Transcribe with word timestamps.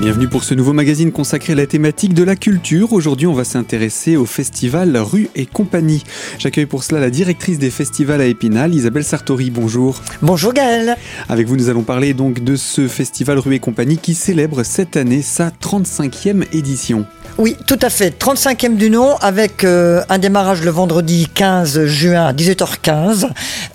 Bienvenue 0.00 0.28
pour 0.28 0.44
ce 0.44 0.54
nouveau 0.54 0.72
magazine 0.72 1.12
consacré 1.12 1.52
à 1.52 1.56
la 1.56 1.66
thématique 1.66 2.14
de 2.14 2.24
la 2.24 2.34
culture. 2.34 2.94
Aujourd'hui, 2.94 3.26
on 3.26 3.34
va 3.34 3.44
s'intéresser 3.44 4.16
au 4.16 4.24
festival 4.24 4.96
Rue 4.96 5.28
et 5.36 5.44
Compagnie. 5.44 6.04
J'accueille 6.38 6.64
pour 6.64 6.84
cela 6.84 7.00
la 7.00 7.10
directrice 7.10 7.58
des 7.58 7.68
festivals 7.68 8.22
à 8.22 8.24
Épinal, 8.24 8.74
Isabelle 8.74 9.04
Sartori. 9.04 9.50
Bonjour. 9.50 10.00
Bonjour 10.22 10.54
Gaëlle. 10.54 10.96
Avec 11.28 11.46
vous, 11.46 11.56
nous 11.56 11.68
allons 11.68 11.82
parler 11.82 12.14
donc 12.14 12.42
de 12.42 12.56
ce 12.56 12.88
festival 12.88 13.38
Rue 13.38 13.56
et 13.56 13.58
Compagnie 13.58 13.98
qui 13.98 14.14
célèbre 14.14 14.62
cette 14.62 14.96
année 14.96 15.20
sa 15.20 15.50
35e 15.50 16.46
édition. 16.54 17.04
Oui, 17.38 17.56
tout 17.66 17.78
à 17.80 17.88
fait. 17.88 18.10
35e 18.22 18.76
du 18.76 18.90
nom 18.90 19.16
avec 19.16 19.64
euh, 19.64 20.02
un 20.10 20.18
démarrage 20.18 20.62
le 20.62 20.70
vendredi 20.70 21.26
15 21.32 21.86
juin 21.86 22.26
à 22.26 22.32
18h15. 22.34 23.28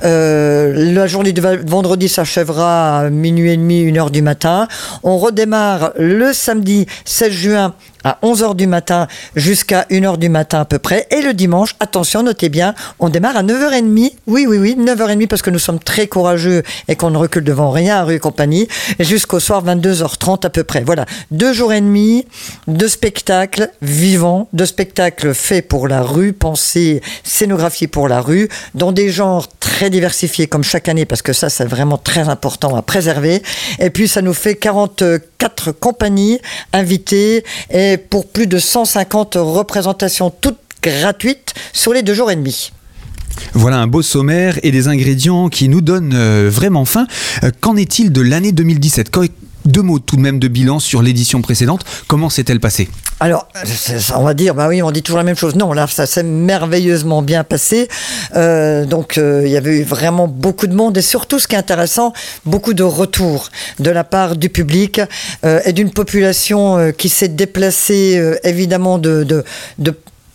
Euh, 0.04 0.94
la 0.94 1.08
journée 1.08 1.34
de 1.34 1.42
vendredi 1.42 2.08
s'achèvera 2.08 3.00
à 3.00 3.10
minuit 3.10 3.52
et 3.52 3.58
demi, 3.58 3.92
1h 3.92 4.12
du 4.12 4.22
matin. 4.22 4.68
On 5.02 5.18
redémarre 5.18 5.94
le 5.98 6.15
samedi 6.34 6.86
16 7.06 7.32
juin 7.32 7.76
à 8.06 8.20
11h 8.22 8.56
du 8.56 8.68
matin 8.68 9.08
jusqu'à 9.36 9.82
1h 9.90 10.18
du 10.18 10.30
matin 10.30 10.62
à 10.62 10.66
peu 10.66 10.78
près. 10.80 11.08
Et 11.10 11.22
le 11.22 11.34
dimanche, 11.34 11.76
attention, 11.80 12.22
notez 12.24 12.50
bien, 12.50 12.76
on 13.00 13.10
démarre 13.10 13.36
à 13.36 13.44
9h30. 13.44 14.14
Oui, 14.28 14.46
oui, 14.48 14.58
oui, 14.58 14.78
9h30 14.80 15.28
parce 15.28 15.42
que 15.42 15.50
nous 15.50 15.60
sommes 15.60 15.80
très 15.80 16.08
courageux 16.08 16.62
et 16.88 16.96
qu'on 16.96 17.10
ne 17.10 17.18
recule 17.18 17.44
devant 17.44 17.72
rien 17.72 17.98
à 17.98 18.04
rue 18.04 18.16
et 18.16 18.20
compagnie. 18.20 18.68
Jusqu'au 19.00 19.40
soir 19.40 19.66
22h30 19.66 20.46
à 20.46 20.50
peu 20.50 20.64
près. 20.64 20.84
Voilà, 20.84 21.06
deux 21.32 21.52
jours 21.52 21.74
et 21.74 21.82
demi 21.82 22.26
de 22.68 22.88
spectacles 22.88 23.72
vivants, 23.82 24.48
de 24.54 24.66
spectacles 24.66 25.34
faits 25.34 25.68
pour 25.68 25.88
la 25.88 26.04
rue, 26.04 26.34
pensés, 26.34 27.02
scénographiés 27.24 27.88
pour 27.88 28.08
la 28.08 28.22
rue, 28.22 28.50
dans 28.76 28.92
des 28.92 29.10
genres 29.10 29.48
très 29.76 29.90
diversifiés 29.90 30.48
comme 30.48 30.64
chaque 30.64 30.88
année 30.88 31.04
parce 31.04 31.22
que 31.22 31.34
ça, 31.34 31.50
c'est 31.50 31.66
vraiment 31.66 31.98
très 31.98 32.30
important 32.30 32.78
à 32.78 32.82
préserver. 32.82 33.44
Et 33.80 33.90
puis, 33.90 34.08
ça 34.08 34.22
nous 34.22 34.34
fait 34.34 34.56
44 34.56 35.74
compagnies 35.74 36.40
invitées 36.72 37.44
et 37.70 37.98
pour 37.98 38.26
plus 38.26 38.48
de 38.48 38.58
150 38.58 39.36
représentations 39.38 40.30
toutes 40.30 40.60
gratuites 40.82 41.54
sur 41.74 41.92
les 41.92 42.04
deux 42.04 42.14
jours 42.14 42.32
et 42.32 42.38
demi. 42.38 42.72
Voilà 43.52 43.80
un 43.80 43.88
beau 43.88 44.02
sommaire 44.02 44.58
et 44.64 44.72
des 44.72 44.88
ingrédients 44.88 45.50
qui 45.50 45.68
nous 45.68 45.82
donnent 45.82 46.14
euh, 46.16 46.50
vraiment 46.50 46.86
faim. 46.86 47.06
Euh, 47.44 47.52
qu'en 47.60 47.76
est-il 47.76 48.14
de 48.14 48.22
l'année 48.22 48.54
2017 48.54 49.10
deux 49.66 49.82
mots 49.82 50.00
tout 50.00 50.16
de 50.16 50.22
même 50.22 50.40
de 50.40 50.48
bilan 50.48 50.80
sur 50.80 51.02
l'édition 51.02 51.42
précédente. 51.42 51.84
Comment 52.08 52.30
s'est-elle 52.30 52.60
passée? 52.60 52.90
Alors, 53.20 53.48
on 54.16 54.24
va 54.24 54.34
dire, 54.34 54.56
bah 54.56 54.68
oui, 54.68 54.82
on 54.82 54.92
dit 54.92 55.02
toujours 55.02 55.18
la 55.18 55.24
même 55.24 55.38
chose. 55.38 55.56
Non, 55.56 55.72
là, 55.72 55.88
ça 55.88 56.06
s'est 56.06 56.24
merveilleusement 56.24 57.22
bien 57.22 57.44
passé. 57.44 57.88
Euh, 58.36 58.86
donc, 58.86 59.18
euh, 59.18 59.44
il 59.46 59.52
y 59.52 59.58
avait 59.58 59.80
eu 59.80 59.84
vraiment 59.84 60.28
beaucoup 60.28 60.68
de 60.68 60.76
monde 60.76 60.98
et 60.98 61.02
surtout, 61.02 61.40
ce 61.40 61.48
qui 61.48 61.56
est 61.56 61.58
intéressant, 61.58 62.14
beaucoup 62.46 62.74
de 62.74 62.84
retours 62.84 63.50
de 63.80 63.90
la 63.90 64.04
part 64.04 64.36
du 64.36 64.50
public 64.50 65.00
euh, 65.46 65.62
et 65.64 65.72
d'une 65.72 65.92
population 65.92 66.92
qui 66.98 67.10
s'est 67.10 67.30
déplacée 67.30 68.22
évidemment 68.44 68.98
de, 68.98 69.26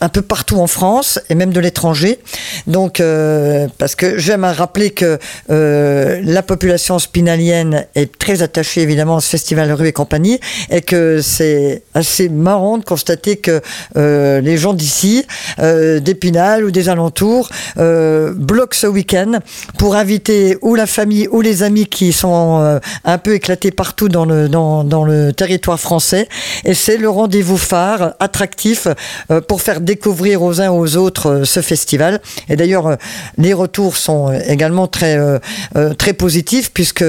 un 0.00 0.08
peu 0.08 0.22
partout 0.22 0.58
en 0.58 0.66
France 0.66 1.20
et 1.28 1.34
même 1.34 1.52
de 1.52 1.60
l'étranger. 1.60 2.18
Donc, 2.66 3.00
euh, 3.00 3.68
parce 3.78 3.94
que 3.94 4.18
j'aime 4.18 4.44
rappeler 4.44 4.90
que 4.90 5.18
euh, 5.50 6.20
la 6.24 6.42
population 6.42 6.98
spinalienne 6.98 7.86
est 7.94 8.18
très 8.18 8.42
attachée 8.42 8.80
évidemment 8.80 9.16
à 9.16 9.20
ce 9.20 9.28
festival 9.28 9.72
rue 9.72 9.88
et 9.88 9.92
compagnie, 9.92 10.40
et 10.70 10.80
que 10.80 11.20
c'est 11.22 11.82
assez 11.94 12.28
marrant 12.28 12.78
de 12.78 12.84
constater 12.84 13.36
que 13.36 13.60
euh, 13.96 14.40
les 14.40 14.56
gens 14.56 14.72
d'ici, 14.72 15.24
d'Épinal 15.58 16.64
ou 16.64 16.70
des 16.70 16.88
alentours, 16.88 17.50
bloquent 17.76 18.76
ce 18.76 18.86
week-end 18.86 19.40
pour 19.78 19.94
inviter 19.94 20.56
ou 20.62 20.74
la 20.74 20.86
famille 20.86 21.28
ou 21.30 21.40
les 21.40 21.62
amis 21.62 21.86
qui 21.86 22.12
sont 22.12 22.80
un 23.04 23.18
peu 23.18 23.34
éclatés 23.34 23.70
partout 23.70 24.08
dans 24.08 24.24
le 24.24 24.48
dans, 24.48 24.84
dans 24.84 25.04
le 25.04 25.32
territoire 25.32 25.78
français. 25.78 26.28
Et 26.64 26.74
c'est 26.74 26.96
le 26.96 27.08
rendez-vous 27.08 27.58
phare 27.58 28.14
attractif 28.20 28.88
pour 29.48 29.62
faire 29.62 29.80
découvrir 29.90 30.42
aux 30.42 30.60
uns 30.60 30.70
aux 30.70 30.96
autres 30.96 31.26
euh, 31.30 31.44
ce 31.44 31.60
festival. 31.60 32.20
Et 32.48 32.54
d'ailleurs, 32.54 32.86
euh, 32.86 32.96
les 33.38 33.52
retours 33.52 33.96
sont 33.96 34.28
euh, 34.28 34.38
également 34.46 34.86
très, 34.86 35.18
très 35.98 36.12
positifs 36.12 36.70
puisque 36.72 37.04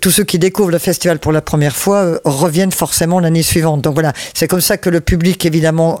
tous 0.00 0.10
ceux 0.10 0.24
qui 0.24 0.38
découvrent 0.38 0.70
le 0.70 0.78
festival 0.78 1.18
pour 1.18 1.32
la 1.32 1.40
première 1.40 1.76
fois 1.76 2.18
reviennent 2.24 2.72
forcément 2.72 3.20
l'année 3.20 3.42
suivante. 3.42 3.82
Donc 3.82 3.94
voilà, 3.94 4.12
c'est 4.34 4.48
comme 4.48 4.60
ça 4.60 4.76
que 4.76 4.90
le 4.90 5.00
public 5.00 5.44
évidemment 5.44 6.00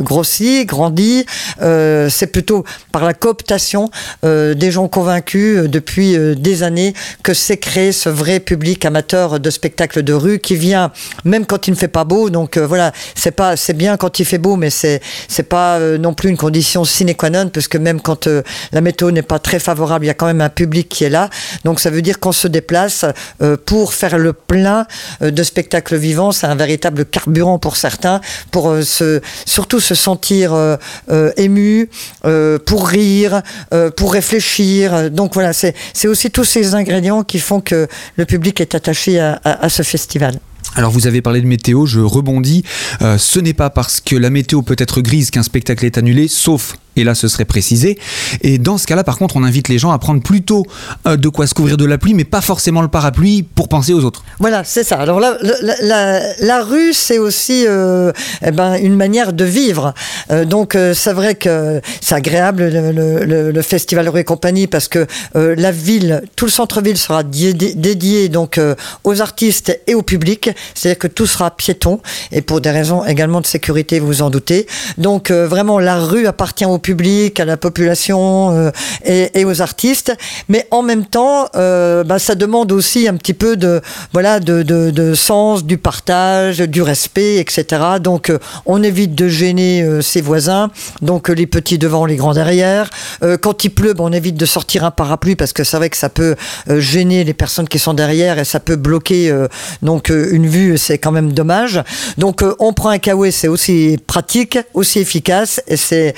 grossit, 0.00 0.66
grandit. 0.66 1.26
c'est 1.60 2.30
plutôt 2.32 2.64
par 2.92 3.04
la 3.04 3.14
cooptation 3.14 3.90
des 4.22 4.70
gens 4.70 4.88
convaincus 4.88 5.68
depuis 5.68 6.16
des 6.36 6.62
années 6.62 6.94
que 7.22 7.34
c'est 7.34 7.58
créé 7.58 7.92
ce 7.92 8.08
vrai 8.08 8.40
public 8.40 8.84
amateur 8.84 9.40
de 9.40 9.50
spectacles 9.50 10.02
de 10.02 10.12
rue 10.12 10.38
qui 10.38 10.56
vient 10.56 10.92
même 11.24 11.46
quand 11.46 11.68
il 11.68 11.72
ne 11.72 11.76
fait 11.76 11.88
pas 11.88 12.04
beau. 12.04 12.30
Donc 12.30 12.58
voilà, 12.58 12.92
c'est 13.14 13.36
pas 13.36 13.56
c'est 13.56 13.76
bien 13.76 13.96
quand 13.96 14.18
il 14.20 14.24
fait 14.24 14.38
beau, 14.38 14.56
mais 14.56 14.70
c'est 14.70 15.00
c'est 15.28 15.48
pas 15.48 15.78
euh, 15.78 15.98
non 15.98 16.14
plus 16.14 16.30
une 16.30 16.36
condition 16.36 16.84
sine 16.84 17.14
qua 17.14 17.30
non, 17.30 17.48
parce 17.48 17.68
que 17.68 17.78
même 17.78 18.00
quand 18.00 18.26
euh, 18.26 18.42
la 18.72 18.80
météo 18.80 19.10
n'est 19.10 19.22
pas 19.22 19.38
très 19.38 19.58
favorable, 19.58 20.04
il 20.04 20.08
y 20.08 20.10
a 20.10 20.14
quand 20.14 20.26
même 20.26 20.40
un 20.40 20.48
public 20.48 20.88
qui 20.88 21.04
est 21.04 21.10
là. 21.10 21.30
Donc 21.64 21.80
ça 21.80 21.90
veut 21.90 22.02
dire 22.02 22.20
qu'on 22.20 22.32
se 22.32 22.48
déplace 22.48 23.04
euh, 23.42 23.56
pour 23.56 23.94
faire 23.94 24.18
le 24.18 24.32
plein 24.32 24.86
de 25.20 25.42
spectacles 25.42 25.96
vivants. 25.96 26.32
C'est 26.32 26.46
un 26.46 26.54
véritable 26.54 27.04
carburant 27.04 27.58
pour 27.58 27.76
certains, 27.76 28.20
pour 28.50 28.76
se, 28.82 29.20
surtout 29.44 29.80
se 29.80 29.94
sentir 29.94 30.54
ému, 31.36 31.88
pour 32.64 32.88
rire, 32.88 33.42
pour 33.96 34.12
réfléchir. 34.12 35.10
Donc 35.10 35.34
voilà, 35.34 35.52
c'est 35.52 35.74
aussi 36.06 36.30
tous 36.30 36.44
ces 36.44 36.74
ingrédients 36.74 37.22
qui 37.24 37.38
font 37.38 37.60
que 37.60 37.88
le 38.16 38.24
public 38.24 38.60
est 38.60 38.74
attaché 38.74 39.18
à 39.20 39.68
ce 39.68 39.82
festival. 39.82 40.38
Alors 40.76 40.90
vous 40.90 41.06
avez 41.06 41.22
parlé 41.22 41.40
de 41.40 41.46
météo, 41.46 41.86
je 41.86 42.00
rebondis. 42.00 42.62
Euh, 43.00 43.16
ce 43.16 43.40
n'est 43.40 43.54
pas 43.54 43.70
parce 43.70 44.02
que 44.02 44.14
la 44.14 44.28
météo 44.28 44.60
peut 44.60 44.76
être 44.78 45.00
grise 45.00 45.30
qu'un 45.30 45.42
spectacle 45.42 45.86
est 45.86 45.96
annulé, 45.96 46.28
sauf 46.28 46.76
et 46.96 47.04
là 47.04 47.14
ce 47.14 47.28
serait 47.28 47.44
précisé. 47.44 47.98
Et 48.42 48.58
dans 48.58 48.78
ce 48.78 48.86
cas-là, 48.86 49.04
par 49.04 49.18
contre, 49.18 49.36
on 49.36 49.44
invite 49.44 49.68
les 49.68 49.78
gens 49.78 49.92
à 49.92 49.98
prendre 49.98 50.22
plutôt 50.22 50.66
euh, 51.06 51.16
de 51.16 51.28
quoi 51.28 51.46
se 51.46 51.54
couvrir 51.54 51.76
de 51.76 51.84
la 51.84 51.98
pluie, 51.98 52.14
mais 52.14 52.24
pas 52.24 52.40
forcément 52.40 52.82
le 52.82 52.88
parapluie 52.88 53.42
pour 53.42 53.68
penser 53.68 53.92
aux 53.92 54.04
autres. 54.04 54.24
Voilà, 54.38 54.64
c'est 54.64 54.84
ça. 54.84 54.96
Alors 54.96 55.20
là, 55.20 55.36
la, 56.40 56.62
rue, 56.62 56.92
c'est 56.92 57.18
aussi 57.18 57.64
euh, 57.66 58.12
eh 58.44 58.50
ben, 58.50 58.74
une 58.74 58.96
manière 58.96 59.32
de 59.32 59.44
vivre. 59.44 59.94
Euh, 60.30 60.44
donc 60.44 60.76
c'est 60.94 61.12
vrai 61.12 61.34
que 61.34 61.80
c'est 62.00 62.14
agréable 62.14 62.64
le, 62.64 63.62
festival 63.62 64.08
Rue 64.08 64.20
et 64.20 64.24
compagnie 64.24 64.66
parce 64.66 64.88
que 64.88 65.06
la 65.34 65.72
ville, 65.72 66.22
tout 66.36 66.44
le 66.44 66.50
centre-ville 66.50 66.96
sera 66.96 67.22
dédié, 67.22 68.28
donc 68.28 68.60
aux 69.04 69.20
artistes 69.20 69.78
et 69.86 69.94
au 69.94 70.02
public. 70.02 70.50
C'est-à-dire 70.74 70.98
que 70.98 71.08
tout 71.08 71.26
sera 71.26 71.50
piéton 71.50 72.00
et 72.32 72.42
pour 72.42 72.60
des 72.60 72.70
raisons 72.70 73.04
également 73.04 73.40
de 73.40 73.46
sécurité, 73.46 73.98
vous 73.98 74.06
vous 74.06 74.22
en 74.22 74.30
doutez. 74.30 74.66
Donc 74.98 75.30
vraiment, 75.30 75.78
la 75.78 75.98
rue 75.98 76.26
appartient 76.26 76.64
au 76.64 76.78
public, 76.86 77.40
à 77.40 77.44
la 77.44 77.56
population 77.56 78.52
euh, 78.52 78.70
et, 79.04 79.44
aux 79.44 79.60
artistes, 79.60 80.12
mais 80.48 80.68
en 80.70 80.82
même 80.82 81.04
temps, 81.04 81.48
euh, 81.56 82.04
bah, 82.04 82.20
ça 82.20 82.36
demande 82.36 82.70
aussi 82.70 83.08
un 83.08 83.16
petit 83.16 83.34
peu 83.34 83.56
de 83.56 83.80
voilà 84.12 84.38
de, 84.38 84.62
de, 84.62 85.14
sens, 85.14 85.64
du 85.64 85.78
partage, 85.78 86.58
du 86.58 86.82
respect, 86.82 87.38
etc. 87.38 87.64
Donc, 88.00 88.30
euh, 88.30 88.38
on 88.66 88.84
évite 88.84 89.16
de 89.16 89.26
gêner 89.26 89.84
ses 90.00 90.20
voisins, 90.20 90.70
donc 91.02 91.28
les 91.28 91.48
petits 91.48 91.78
devant, 91.78 92.06
les 92.06 92.14
grands 92.14 92.34
derrière. 92.34 92.90
quand 93.42 93.64
il 93.64 93.70
pleut, 93.70 93.94
on 93.98 94.12
évite 94.12 94.36
de 94.36 94.46
sortir 94.46 94.84
un 94.84 94.92
parapluie 94.92 95.34
parce 95.34 95.52
que 95.52 95.64
c'est 95.64 95.76
vrai 95.76 95.90
que 95.90 95.96
ça 95.96 96.08
peut 96.08 96.36
gêner 96.68 97.24
les 97.24 97.34
personnes 97.34 97.68
qui 97.68 97.80
sont 97.80 97.94
derrière 97.94 98.38
et 98.38 98.44
ça 98.44 98.60
peut 98.60 98.76
bloquer 98.76 99.34
donc 99.82 100.10
une 100.10 100.46
vue. 100.46 100.78
C'est 100.78 100.98
quand 100.98 101.12
même 101.12 101.32
dommage. 101.32 101.82
Donc, 102.16 102.44
on 102.60 102.72
prend 102.72 102.90
un 102.90 102.98
kawaii, 102.98 103.32
c'est 103.32 103.48
aussi 103.48 103.98
pratique, 104.06 104.58
aussi 104.74 105.00
efficace 105.00 105.60
et 105.66 105.76
c'est 105.76 106.14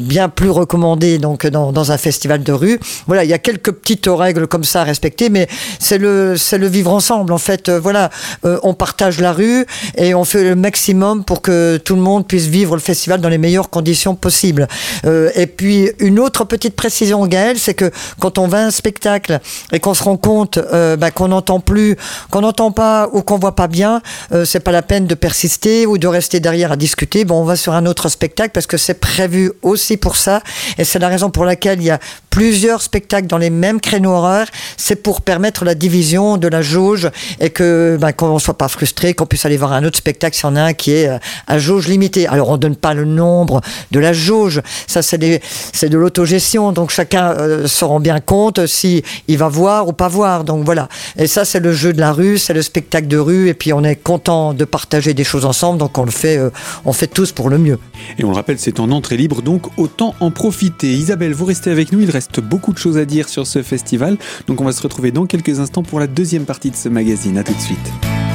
bien 0.00 0.28
plus 0.28 0.50
recommandé 0.50 1.18
donc 1.18 1.46
dans, 1.46 1.92
un 1.92 1.98
festival 1.98 2.42
de 2.42 2.52
rue. 2.52 2.78
Voilà, 3.06 3.24
il 3.24 3.30
y 3.30 3.32
a 3.32 3.38
quelques 3.38 3.72
petites 3.72 4.08
règles 4.08 4.46
comme 4.46 4.64
ça 4.64 4.82
à 4.82 4.84
respecter, 4.84 5.30
mais 5.30 5.48
c'est 5.78 5.98
le 5.98 6.36
c'est 6.36 6.58
le 6.58 6.66
vivre 6.66 6.92
ensemble 6.92 7.32
en 7.32 7.38
fait. 7.38 7.68
Euh, 7.68 7.80
voilà, 7.80 8.10
euh, 8.44 8.58
on 8.62 8.74
partage 8.74 9.20
la 9.20 9.32
rue 9.32 9.66
et 9.96 10.14
on 10.14 10.24
fait 10.24 10.44
le 10.44 10.54
maximum 10.54 11.24
pour 11.24 11.42
que 11.42 11.76
tout 11.78 11.94
le 11.94 12.00
monde 12.00 12.26
puisse 12.26 12.46
vivre 12.46 12.74
le 12.74 12.80
festival 12.80 13.20
dans 13.20 13.28
les 13.28 13.38
meilleures 13.38 13.70
conditions 13.70 14.14
possibles. 14.14 14.68
Euh, 15.04 15.30
et 15.34 15.46
puis 15.46 15.90
une 15.98 16.18
autre 16.18 16.44
petite 16.44 16.76
précision, 16.76 17.26
Gaël, 17.26 17.58
c'est 17.58 17.74
que 17.74 17.90
quand 18.20 18.38
on 18.38 18.46
va 18.46 18.58
à 18.58 18.66
un 18.66 18.70
spectacle 18.70 19.40
et 19.72 19.80
qu'on 19.80 19.94
se 19.94 20.02
rend 20.02 20.16
compte 20.16 20.58
bah, 20.98 21.10
qu'on 21.10 21.28
n'entend 21.28 21.60
plus, 21.60 21.96
qu'on 22.30 22.42
n'entend 22.42 22.70
pas 22.70 23.08
ou 23.12 23.22
qu'on 23.22 23.38
voit 23.38 23.56
pas 23.56 23.66
bien, 23.66 24.02
c'est 24.44 24.60
pas 24.60 24.72
la 24.72 24.82
peine 24.82 25.06
de 25.06 25.14
persister 25.14 25.86
ou 25.86 25.98
de 25.98 26.06
rester 26.06 26.38
derrière 26.40 26.72
à 26.72 26.76
discuter. 26.76 27.24
Bon, 27.24 27.40
on 27.40 27.44
va 27.44 27.56
sur 27.56 27.72
un 27.72 27.86
autre 27.86 28.08
spectacle 28.08 28.50
parce 28.52 28.66
que 28.66 28.76
c'est 28.76 29.00
prévu 29.00 29.52
aussi 29.72 29.96
pour 29.96 30.16
ça. 30.16 30.42
Et 30.78 30.84
c'est 30.84 30.98
la 30.98 31.08
raison 31.08 31.30
pour 31.30 31.44
laquelle 31.44 31.80
il 31.80 31.86
y 31.86 31.90
a 31.90 31.98
plusieurs 32.32 32.80
spectacles 32.80 33.26
dans 33.26 33.36
les 33.36 33.50
mêmes 33.50 33.78
créneaux 33.78 34.12
horaires, 34.12 34.48
c'est 34.78 34.96
pour 34.96 35.20
permettre 35.20 35.66
la 35.66 35.74
division 35.74 36.38
de 36.38 36.48
la 36.48 36.62
jauge 36.62 37.10
et 37.40 37.50
que 37.50 37.98
ben, 38.00 38.12
qu'on 38.12 38.32
ne 38.32 38.38
soit 38.38 38.56
pas 38.56 38.68
frustré, 38.68 39.12
qu'on 39.12 39.26
puisse 39.26 39.44
aller 39.44 39.58
voir 39.58 39.74
un 39.74 39.84
autre 39.84 39.98
spectacle 39.98 40.34
s'il 40.34 40.46
y 40.46 40.48
en 40.48 40.56
a 40.56 40.62
un 40.62 40.72
qui 40.72 40.92
est 40.92 41.08
euh, 41.08 41.18
à 41.46 41.58
jauge 41.58 41.88
limitée. 41.88 42.26
Alors 42.26 42.48
on 42.48 42.56
donne 42.56 42.74
pas 42.74 42.94
le 42.94 43.04
nombre 43.04 43.60
de 43.90 44.00
la 44.00 44.14
jauge, 44.14 44.62
ça 44.86 45.02
c'est 45.02 45.18
de 45.18 45.98
l'autogestion, 45.98 46.72
donc 46.72 46.90
chacun 46.90 47.32
euh, 47.32 47.66
se 47.66 47.84
rend 47.84 48.00
bien 48.00 48.18
compte 48.20 48.66
si 48.66 49.04
il 49.28 49.36
va 49.36 49.48
voir 49.48 49.88
ou 49.88 49.92
pas 49.92 50.08
voir. 50.08 50.44
Donc 50.44 50.64
voilà. 50.64 50.88
Et 51.18 51.26
ça 51.26 51.44
c'est 51.44 51.60
le 51.60 51.74
jeu 51.74 51.92
de 51.92 52.00
la 52.00 52.12
rue, 52.12 52.38
c'est 52.38 52.54
le 52.54 52.62
spectacle 52.62 53.08
de 53.08 53.18
rue, 53.18 53.50
et 53.50 53.54
puis 53.54 53.74
on 53.74 53.84
est 53.84 53.96
content 53.96 54.54
de 54.54 54.64
partager 54.64 55.12
des 55.12 55.24
choses 55.24 55.44
ensemble, 55.44 55.78
donc 55.78 55.98
on 55.98 56.04
le 56.06 56.10
fait, 56.10 56.38
euh, 56.38 56.48
on 56.86 56.94
fait 56.94 57.08
tous 57.08 57.30
pour 57.30 57.50
le 57.50 57.58
mieux. 57.58 57.78
Et 58.18 58.24
on 58.24 58.30
le 58.30 58.36
rappelle, 58.36 58.58
c'est 58.58 58.80
en 58.80 58.90
entrée 58.90 59.18
libre, 59.18 59.42
donc 59.42 59.66
autant 59.76 60.14
en 60.20 60.30
profiter. 60.30 60.94
Isabelle, 60.94 61.34
vous 61.34 61.44
restez 61.44 61.70
avec 61.70 61.92
nous, 61.92 62.00
il 62.00 62.10
reste 62.10 62.21
beaucoup 62.40 62.72
de 62.72 62.78
choses 62.78 62.98
à 62.98 63.04
dire 63.04 63.28
sur 63.28 63.46
ce 63.46 63.62
festival, 63.62 64.16
donc 64.46 64.60
on 64.60 64.64
va 64.64 64.72
se 64.72 64.82
retrouver 64.82 65.10
dans 65.10 65.26
quelques 65.26 65.60
instants 65.60 65.82
pour 65.82 66.00
la 66.00 66.06
deuxième 66.06 66.44
partie 66.44 66.70
de 66.70 66.76
ce 66.76 66.88
magazine. 66.88 67.38
A 67.38 67.44
tout 67.44 67.54
de 67.54 67.60
suite. 67.60 68.31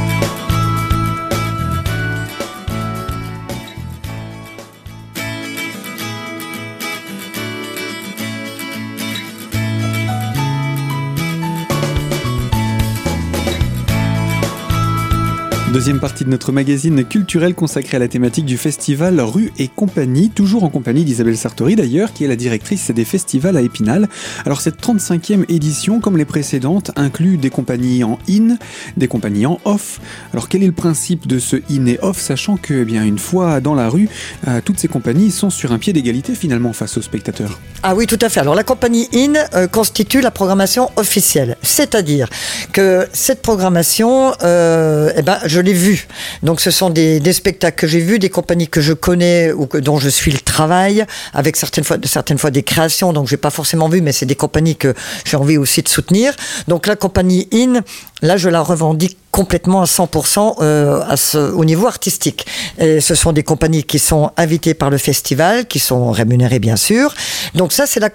Deuxième 15.77 15.99
partie 15.99 16.25
de 16.25 16.31
notre 16.31 16.51
magazine 16.51 17.05
culturel 17.05 17.53
consacré 17.53 17.97
à 17.97 17.99
la 17.99 18.07
thématique 18.07 18.47
du 18.47 18.57
festival 18.57 19.21
Rue 19.21 19.53
et 19.59 19.67
compagnie, 19.67 20.31
toujours 20.31 20.63
en 20.63 20.69
compagnie 20.69 21.05
d'Isabelle 21.05 21.37
Sartori 21.37 21.75
d'ailleurs, 21.75 22.13
qui 22.13 22.23
est 22.23 22.27
la 22.27 22.35
directrice 22.35 22.89
des 22.89 23.05
festivals 23.05 23.55
à 23.55 23.61
Épinal. 23.61 24.09
Alors 24.43 24.59
cette 24.59 24.81
35e 24.81 25.45
édition, 25.49 25.99
comme 25.99 26.17
les 26.17 26.25
précédentes, 26.25 26.89
inclut 26.95 27.37
des 27.37 27.51
compagnies 27.51 28.03
en 28.03 28.17
in, 28.27 28.57
des 28.97 29.07
compagnies 29.07 29.45
en 29.45 29.59
off. 29.65 30.01
Alors 30.33 30.49
quel 30.49 30.63
est 30.63 30.65
le 30.65 30.71
principe 30.71 31.27
de 31.27 31.37
ce 31.37 31.57
in 31.69 31.85
et 31.85 31.99
off, 32.01 32.19
sachant 32.19 32.57
que, 32.57 32.81
eh 32.81 32.85
bien, 32.85 33.03
une 33.03 33.19
fois 33.19 33.61
dans 33.61 33.75
la 33.75 33.87
rue, 33.87 34.09
euh, 34.47 34.61
toutes 34.65 34.79
ces 34.79 34.87
compagnies 34.87 35.29
sont 35.29 35.51
sur 35.51 35.73
un 35.73 35.77
pied 35.77 35.93
d'égalité 35.93 36.33
finalement 36.33 36.73
face 36.73 36.97
aux 36.97 37.03
spectateurs? 37.03 37.59
Ah 37.83 37.93
oui, 37.93 38.07
tout 38.07 38.17
à 38.19 38.29
fait. 38.29 38.39
Alors 38.39 38.55
la 38.55 38.63
compagnie 38.63 39.07
in 39.13 39.33
euh, 39.53 39.67
constitue 39.67 40.21
la 40.21 40.31
programmation 40.31 40.89
officielle, 40.95 41.55
c'est-à-dire 41.61 42.29
que 42.73 43.07
cette 43.13 43.43
programmation, 43.43 44.33
euh, 44.41 45.11
eh 45.15 45.21
ben, 45.21 45.37
je 45.45 45.66
vu. 45.73 46.07
Donc 46.43 46.61
ce 46.61 46.71
sont 46.71 46.89
des, 46.89 47.21
spectacles 47.33 47.77
que 47.77 47.87
j'ai 47.87 47.99
vus, 47.99 48.19
des 48.19 48.29
compagnies 48.29 48.67
que 48.67 48.81
je 48.81 48.93
connais 48.93 49.51
ou 49.51 49.67
que, 49.67 49.77
dont 49.77 49.99
je 49.99 50.09
suis 50.09 50.31
le 50.31 50.39
travail, 50.39 51.05
avec 51.33 51.55
certaines 51.55 51.83
fois, 51.83 51.97
certaines 52.03 52.37
fois 52.37 52.51
des 52.51 52.63
créations, 52.63 53.13
donc 53.13 53.27
j'ai 53.27 53.37
pas 53.37 53.49
forcément 53.49 53.89
vu, 53.89 54.01
mais 54.01 54.11
c'est 54.11 54.25
des 54.25 54.35
compagnies 54.35 54.75
que 54.75 54.93
j'ai 55.25 55.37
envie 55.37 55.57
aussi 55.57 55.81
de 55.81 55.89
soutenir. 55.89 56.33
Donc 56.67 56.87
la 56.87 56.95
compagnie 56.95 57.47
IN, 57.51 57.81
là 58.21 58.37
je 58.37 58.49
la 58.49 58.61
revendique 58.61 59.17
complètement 59.37 59.83
à 59.83 59.85
100% 59.85 60.55
euh, 60.61 61.51
au 61.51 61.63
niveau 61.63 61.85
artistique. 61.85 62.47
Et 62.79 62.99
ce 63.01 63.13
sont 63.13 63.33
des 63.33 63.43
compagnies 63.43 63.83
qui 63.83 63.99
sont 63.99 64.31
invitées 64.35 64.73
par 64.73 64.89
le 64.89 64.97
festival, 64.97 65.67
qui 65.67 65.77
sont 65.77 66.09
rémunérées 66.09 66.57
bien 66.57 66.75
sûr. 66.75 67.13
Donc 67.53 67.71
ça 67.71 67.85
c'est 67.85 67.99
la 67.99 68.09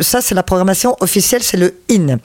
ça 0.00 0.20
c'est 0.20 0.36
la 0.36 0.44
programmation 0.44 0.94
officielle, 1.00 1.42
c'est 1.42 1.56
le 1.56 1.74
in. 1.90 2.18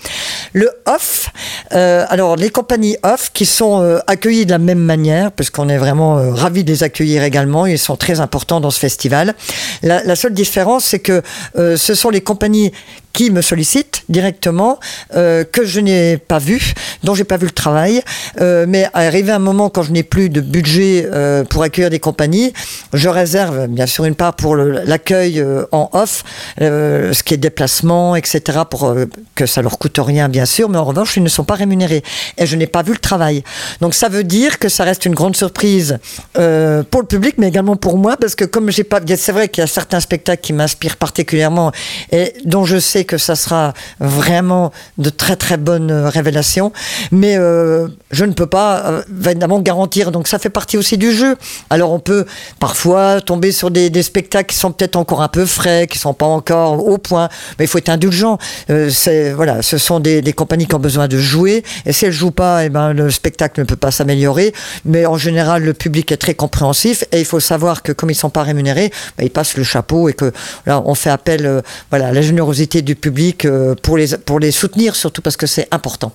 Le 0.54 0.70
off, 0.86 1.32
euh, 1.74 2.06
alors 2.10 2.36
les 2.36 2.52
compagnies 2.52 2.98
off 3.02 3.32
qui 3.34 3.48
sont 3.48 3.82
euh, 3.82 3.98
accueillies 4.06 4.46
de 4.46 4.52
la 4.52 4.60
même 4.60 4.84
manière, 4.94 5.32
puisqu'on 5.32 5.68
est 5.68 5.80
vraiment 5.80 6.14
ravis 6.32 6.64
de 6.64 6.72
les 6.72 6.84
accueillir 6.84 7.24
également, 7.24 7.66
ils 7.66 7.80
sont 7.80 7.96
très 7.96 8.20
importants 8.20 8.60
dans 8.60 8.70
ce 8.70 8.80
festival. 8.80 9.34
La, 9.82 10.04
la 10.04 10.16
seule 10.16 10.36
différence 10.36 10.86
c'est 10.86 11.00
que 11.00 11.24
ce 11.56 11.96
sont 11.96 12.12
les 12.12 12.22
compagnies 12.22 12.72
qui 13.16 13.32
me 13.32 13.42
sollicitent 13.42 14.04
directement, 14.10 14.78
euh, 15.16 15.46
que 15.50 15.64
je 15.64 15.80
n'ai 15.80 16.18
pas 16.18 16.38
vu, 16.38 16.74
dont 17.04 17.16
j'ai 17.16 17.24
pas 17.24 17.38
vu 17.38 17.46
le 17.46 17.52
travail. 17.52 18.02
Euh, 18.42 18.66
mais 18.68 18.88
arrivé 18.94 19.32
un 19.32 19.40
moment 19.40 19.70
quand 19.70 19.84
je 19.84 19.94
n'ai 19.94 20.04
plus 20.04 20.30
de 20.30 20.42
budget 20.42 21.08
euh, 21.10 21.46
pour 21.46 21.64
accueillir 21.64 21.90
des 21.90 22.00
compagnies, 22.00 22.52
je 22.94 23.08
réserve 23.08 23.68
bien 23.68 23.86
sûr 23.86 24.04
une 24.04 24.16
part 24.16 24.34
pour 24.34 24.58
l'accueil 24.58 25.44
en 25.72 25.90
off, 25.94 26.24
ce 26.60 27.24
qui 27.24 27.34
est 27.34 27.38
déplacement, 27.38 28.18
etc., 28.18 28.60
pour 28.70 28.94
que 29.34 29.46
ça 29.46 29.62
leur 29.62 29.80
coûte 29.80 29.98
rien 29.98 30.28
bien 30.28 30.46
sûr, 30.46 30.68
mais 30.68 30.78
en 30.78 30.84
revanche 30.84 31.16
ils 31.16 31.24
ne 31.24 31.30
sont 31.30 31.46
pas 31.46 31.56
rémunérés 31.56 32.04
et 32.38 32.46
je 32.46 32.56
n'ai 32.58 32.68
pas 32.68 32.84
vu 32.84 32.92
le 32.92 33.00
travail. 33.00 33.44
Donc 33.80 33.94
ça 33.94 34.10
veut 34.10 34.26
dire 34.26 34.60
que 34.60 34.68
ça 34.68 34.84
reste 34.84 35.06
une 35.06 35.16
grande 35.16 35.38
surprise 35.38 36.00
pour 36.34 37.02
le 37.02 37.08
public, 37.08 37.36
mais 37.38 37.48
également 37.48 37.78
pour 37.78 37.98
moi, 37.98 38.18
parce 38.18 38.36
que 38.36 38.44
comme 38.44 38.70
j'ai 38.72 38.84
pas, 38.84 39.00
c'est 39.16 39.32
vrai 39.32 39.48
qu'il 39.48 39.62
y 39.62 39.64
a 39.64 39.68
certains 39.68 40.02
spectacles 40.02 40.42
qui 40.42 40.54
m'inspirent 40.54 40.98
particulièrement 40.98 41.72
et 42.12 42.34
dont 42.44 42.66
je 42.66 42.78
sais 42.78 43.05
que 43.06 43.18
ça 43.18 43.36
sera 43.36 43.74
vraiment 44.00 44.72
de 44.98 45.10
très 45.10 45.36
très 45.36 45.58
bonnes 45.58 45.92
euh, 45.92 46.10
révélations, 46.10 46.72
mais 47.12 47.38
euh, 47.38 47.88
je 48.12 48.26
ne 48.26 48.34
peux 48.34 48.46
pas 48.46 48.86
euh, 48.86 49.04
évidemment 49.26 49.60
garantir. 49.60 50.12
Donc 50.12 50.28
ça 50.28 50.40
fait 50.40 50.50
partie 50.50 50.78
aussi 50.78 50.98
du 50.98 51.12
jeu. 51.12 51.38
Alors 51.70 51.92
on 51.92 52.00
peut 52.00 52.26
parfois 52.60 53.22
tomber 53.22 53.52
sur 53.52 53.72
des, 53.72 54.04
spectacles 54.04 54.52
qui 54.52 54.58
sont 54.58 54.72
peut-être 54.72 54.98
encore 54.98 55.22
un 55.22 55.28
peu 55.28 55.46
frais, 55.46 55.88
qui 55.90 55.98
sont 55.98 56.14
pas 56.14 56.26
encore 56.26 56.86
au 56.86 56.98
point, 56.98 57.30
mais 57.58 57.66
il 57.66 57.68
faut 57.68 57.78
être 57.78 57.90
indulgent. 57.90 58.38
voilà, 58.68 59.62
ce 59.62 59.78
sont 59.78 60.00
des, 60.00 60.22
compagnies 60.34 60.68
qui 60.68 60.76
ont 60.76 60.80
besoin 60.80 61.08
de 61.08 61.18
jouer, 61.18 61.64
et 61.86 61.94
si 61.94 62.06
elles 62.06 62.12
jouent 62.12 62.32
pas, 62.32 62.66
eh 62.66 62.70
ben 62.70 62.94
le 62.94 63.10
spectacle 63.10 63.60
ne 63.62 63.66
peut 63.66 63.76
pas 63.76 63.92
s'améliorer. 63.92 64.54
Mais 64.84 65.06
en 65.06 65.18
général, 65.18 65.64
le 65.64 65.74
public 65.74 66.12
est 66.12 66.18
très 66.18 66.34
compréhensif, 66.34 67.04
et 67.12 67.20
il 67.20 67.26
faut 67.26 67.40
savoir 67.40 67.84
que 67.84 67.92
comme 67.92 68.10
ils 68.10 68.16
sont 68.16 68.30
pas 68.30 68.44
rémunérés, 68.44 68.92
ben, 69.18 69.26
ils 69.26 69.32
passent 69.32 69.58
le 69.58 69.64
chapeau 69.64 70.10
et 70.10 70.14
que 70.14 70.32
là 70.66 70.82
on 70.86 70.96
fait 70.96 71.10
appel 71.10 71.62
voilà 71.90 72.08
à 72.08 72.12
la 72.12 72.22
générosité 72.22 72.82
du 72.82 72.95
public 72.96 73.46
euh, 73.46 73.76
pour 73.82 73.98
les, 73.98 74.18
pour 74.26 74.40
les 74.40 74.52
soutenir, 74.52 74.96
surtout 74.96 75.22
parce 75.22 75.38
que 75.38 75.48
c'est 75.48 75.68
important. 75.72 76.14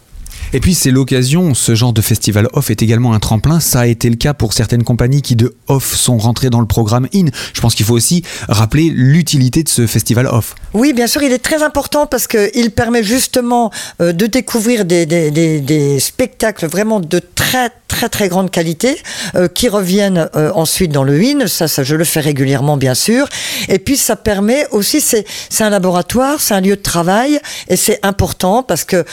Et 0.52 0.60
puis 0.60 0.74
c'est 0.74 0.90
l'occasion, 0.90 1.54
ce 1.54 1.74
genre 1.74 1.92
de 1.92 2.00
festival 2.00 2.48
off 2.54 2.70
est 2.70 2.82
également 2.82 3.12
un 3.12 3.20
tremplin. 3.20 3.60
Ça 3.60 3.80
a 3.80 3.86
été 3.86 4.10
le 4.10 4.16
cas 4.16 4.34
pour 4.34 4.52
certaines 4.52 4.82
compagnies 4.82 5.22
qui 5.22 5.36
de 5.36 5.54
off 5.68 5.94
sont 5.94 6.18
rentrées 6.18 6.50
dans 6.50 6.60
le 6.60 6.66
programme 6.66 7.06
in. 7.14 7.26
Je 7.54 7.60
pense 7.60 7.74
qu'il 7.74 7.86
faut 7.86 7.94
aussi 7.94 8.24
rappeler 8.48 8.90
l'utilité 8.92 9.62
de 9.62 9.68
ce 9.68 9.86
festival 9.86 10.26
off. 10.26 10.56
Oui, 10.74 10.92
bien 10.92 11.06
sûr, 11.06 11.22
il 11.22 11.32
est 11.32 11.38
très 11.38 11.62
important 11.62 12.06
parce 12.06 12.26
qu'il 12.26 12.70
permet 12.72 13.04
justement 13.04 13.70
euh, 14.00 14.12
de 14.12 14.26
découvrir 14.26 14.84
des, 14.84 15.06
des, 15.06 15.30
des, 15.30 16.00
spectacles 16.00 16.66
vraiment 16.66 17.00
de 17.00 17.20
très 17.34 17.70
très 17.90 18.08
très 18.08 18.28
grande 18.28 18.50
qualité 18.50 18.96
euh, 19.34 19.48
qui 19.48 19.68
reviennent 19.68 20.30
euh, 20.36 20.50
ensuite 20.54 20.92
dans 20.92 21.04
le 21.04 21.20
in. 21.20 21.46
Ça, 21.46 21.68
ça, 21.68 21.82
je 21.82 21.96
le 21.96 22.04
fais 22.04 22.20
régulièrement, 22.20 22.76
bien 22.76 22.94
sûr. 22.94 23.28
Et 23.68 23.78
puis 23.78 23.96
ça 23.96 24.16
permet 24.16 24.66
aussi, 24.70 25.00
c'est 25.00 25.24
un 25.60 25.70
laboratoire, 25.70 26.40
c'est 26.40 26.54
un 26.54 26.60
lieu 26.60 26.76
de 26.76 26.82
travail 26.82 27.40
et 27.68 27.76
c'est 27.76 27.98
important 28.02 28.62
parce 28.62 28.84
que 28.84 29.04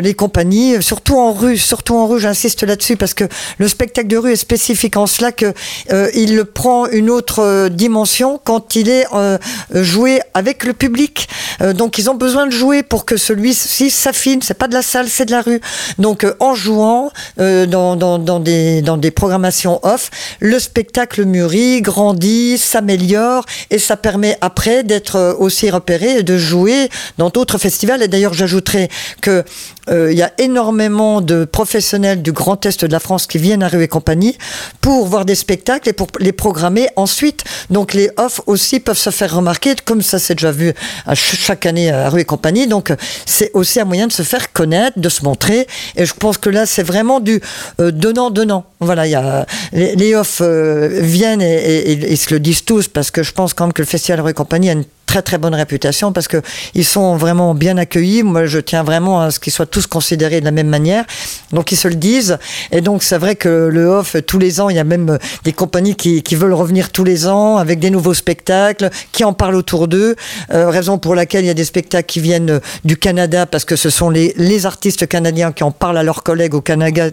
les 0.00 0.14
compagnies 0.14 0.82
surtout 0.82 1.18
en 1.18 1.32
rue, 1.32 1.56
surtout 1.56 1.96
en 1.96 2.06
rue, 2.06 2.20
j'insiste 2.20 2.62
là-dessus 2.64 2.96
parce 2.96 3.14
que 3.14 3.24
le 3.58 3.68
spectacle 3.68 4.08
de 4.08 4.16
rue 4.16 4.32
est 4.32 4.36
spécifique 4.36 4.96
en 4.96 5.06
cela 5.06 5.32
que 5.32 5.52
euh, 5.92 6.10
il 6.14 6.44
prend 6.44 6.86
une 6.86 7.10
autre 7.10 7.40
euh, 7.40 7.68
dimension 7.68 8.40
quand 8.42 8.76
il 8.76 8.88
est 8.88 9.06
euh, 9.14 9.38
joué 9.70 10.20
avec 10.34 10.64
le 10.64 10.72
public. 10.72 11.28
donc 11.74 11.98
ils 11.98 12.08
ont 12.08 12.14
besoin 12.14 12.46
de 12.46 12.52
jouer 12.52 12.82
pour 12.82 13.04
que 13.04 13.16
celui-ci 13.16 13.90
s'affine. 13.90 14.40
C'est 14.42 14.54
pas 14.54 14.68
de 14.68 14.74
la 14.74 14.82
salle, 14.82 15.08
c'est 15.08 15.24
de 15.24 15.30
la 15.30 15.42
rue. 15.42 15.60
Donc 15.98 16.26
en 16.40 16.54
jouant 16.54 17.10
dans, 17.36 17.96
dans, 17.96 18.07
dans, 18.16 18.40
des, 18.40 18.80
dans 18.80 18.96
des 18.96 19.10
programmations 19.10 19.78
off, 19.82 20.10
le 20.40 20.58
spectacle 20.58 21.26
mûrit, 21.26 21.82
grandit, 21.82 22.56
s'améliore 22.56 23.44
et 23.70 23.78
ça 23.78 23.98
permet 23.98 24.38
après 24.40 24.84
d'être 24.84 25.36
aussi 25.38 25.68
repéré 25.68 26.20
et 26.20 26.22
de 26.22 26.38
jouer 26.38 26.88
dans 27.18 27.28
d'autres 27.28 27.58
festivals. 27.58 28.02
Et 28.02 28.08
d'ailleurs, 28.08 28.32
j'ajouterais 28.32 28.88
que 29.20 29.44
il 29.90 30.18
y 30.18 30.22
a 30.22 30.32
énormément 30.36 31.22
de 31.22 31.46
professionnels 31.46 32.20
du 32.20 32.30
Grand 32.32 32.66
Est 32.66 32.84
de 32.84 32.92
la 32.92 33.00
France 33.00 33.26
qui 33.26 33.38
viennent 33.38 33.62
à 33.62 33.68
Rue 33.68 33.82
et 33.82 33.88
compagnie 33.88 34.36
pour 34.82 35.06
voir 35.06 35.24
des 35.24 35.34
spectacles 35.34 35.88
et 35.88 35.92
pour 35.92 36.08
les 36.20 36.32
programmer 36.32 36.88
ensuite. 36.96 37.44
Donc 37.70 37.94
les 37.94 38.10
off 38.16 38.40
aussi 38.46 38.80
peuvent 38.80 38.98
se 38.98 39.10
faire 39.10 39.34
remarquer, 39.34 39.74
comme 39.84 40.02
ça 40.02 40.18
c'est 40.18 40.34
déjà 40.34 40.52
vu 40.52 40.72
chaque 41.14 41.66
année 41.66 41.90
à 41.90 42.10
Rue 42.10 42.20
et 42.20 42.24
compagnie. 42.24 42.66
Donc 42.66 42.92
c'est 43.26 43.50
aussi 43.54 43.80
un 43.80 43.84
moyen 43.84 44.06
de 44.06 44.12
se 44.12 44.22
faire 44.22 44.52
connaître, 44.52 44.98
de 44.98 45.08
se 45.08 45.24
montrer. 45.24 45.66
Et 45.96 46.04
je 46.04 46.14
pense 46.14 46.38
que 46.38 46.50
là 46.50 46.66
c'est 46.66 46.82
vraiment 46.82 47.20
du 47.20 47.40
euh, 47.80 47.90
donnant-donnant. 47.98 48.64
Voilà, 48.80 49.06
il 49.06 49.10
y 49.10 49.14
a, 49.14 49.46
les, 49.72 49.94
les 49.96 50.14
off 50.14 50.40
euh, 50.40 50.88
viennent 51.02 51.42
et, 51.42 51.92
et, 51.92 52.16
se 52.16 52.32
le 52.32 52.40
disent 52.40 52.64
tous 52.64 52.88
parce 52.88 53.10
que 53.10 53.22
je 53.22 53.32
pense 53.32 53.54
quand 53.54 53.66
même 53.66 53.72
que 53.72 53.82
le 53.82 53.86
Festival 53.86 54.20
Rue 54.20 54.30
et 54.30 54.34
compagnie 54.34 54.70
a 54.70 54.72
une 54.72 54.84
très 55.08 55.22
très 55.22 55.38
bonne 55.38 55.54
réputation 55.54 56.12
parce 56.12 56.28
que 56.28 56.42
ils 56.74 56.84
sont 56.84 57.16
vraiment 57.16 57.54
bien 57.54 57.78
accueillis. 57.78 58.22
Moi, 58.22 58.44
je 58.44 58.58
tiens 58.58 58.82
vraiment 58.82 59.22
à 59.22 59.30
ce 59.30 59.40
qu'ils 59.40 59.52
soient 59.52 59.66
tous 59.66 59.86
considérés 59.86 60.40
de 60.40 60.44
la 60.44 60.50
même 60.50 60.68
manière. 60.68 61.04
Donc, 61.52 61.72
ils 61.72 61.76
se 61.76 61.88
le 61.88 61.94
disent. 61.94 62.38
Et 62.70 62.82
donc, 62.82 63.02
c'est 63.02 63.16
vrai 63.16 63.34
que 63.34 63.48
le 63.72 63.86
off, 63.86 64.16
tous 64.26 64.38
les 64.38 64.60
ans, 64.60 64.68
il 64.68 64.76
y 64.76 64.78
a 64.78 64.84
même 64.84 65.18
des 65.44 65.54
compagnies 65.54 65.96
qui, 65.96 66.22
qui 66.22 66.36
veulent 66.36 66.52
revenir 66.52 66.92
tous 66.92 67.04
les 67.04 67.26
ans 67.26 67.56
avec 67.56 67.80
des 67.80 67.88
nouveaux 67.88 68.12
spectacles, 68.12 68.90
qui 69.10 69.24
en 69.24 69.32
parlent 69.32 69.56
autour 69.56 69.88
d'eux. 69.88 70.14
Euh, 70.52 70.68
raison 70.68 70.98
pour 70.98 71.14
laquelle 71.14 71.44
il 71.44 71.48
y 71.48 71.50
a 71.50 71.54
des 71.54 71.64
spectacles 71.64 72.06
qui 72.06 72.20
viennent 72.20 72.60
du 72.84 72.98
Canada 72.98 73.46
parce 73.46 73.64
que 73.64 73.76
ce 73.76 73.88
sont 73.88 74.10
les, 74.10 74.34
les 74.36 74.66
artistes 74.66 75.06
canadiens 75.06 75.52
qui 75.52 75.64
en 75.64 75.70
parlent 75.70 75.98
à 75.98 76.02
leurs 76.02 76.22
collègues 76.22 76.54
au 76.54 76.60
Canada, 76.60 77.10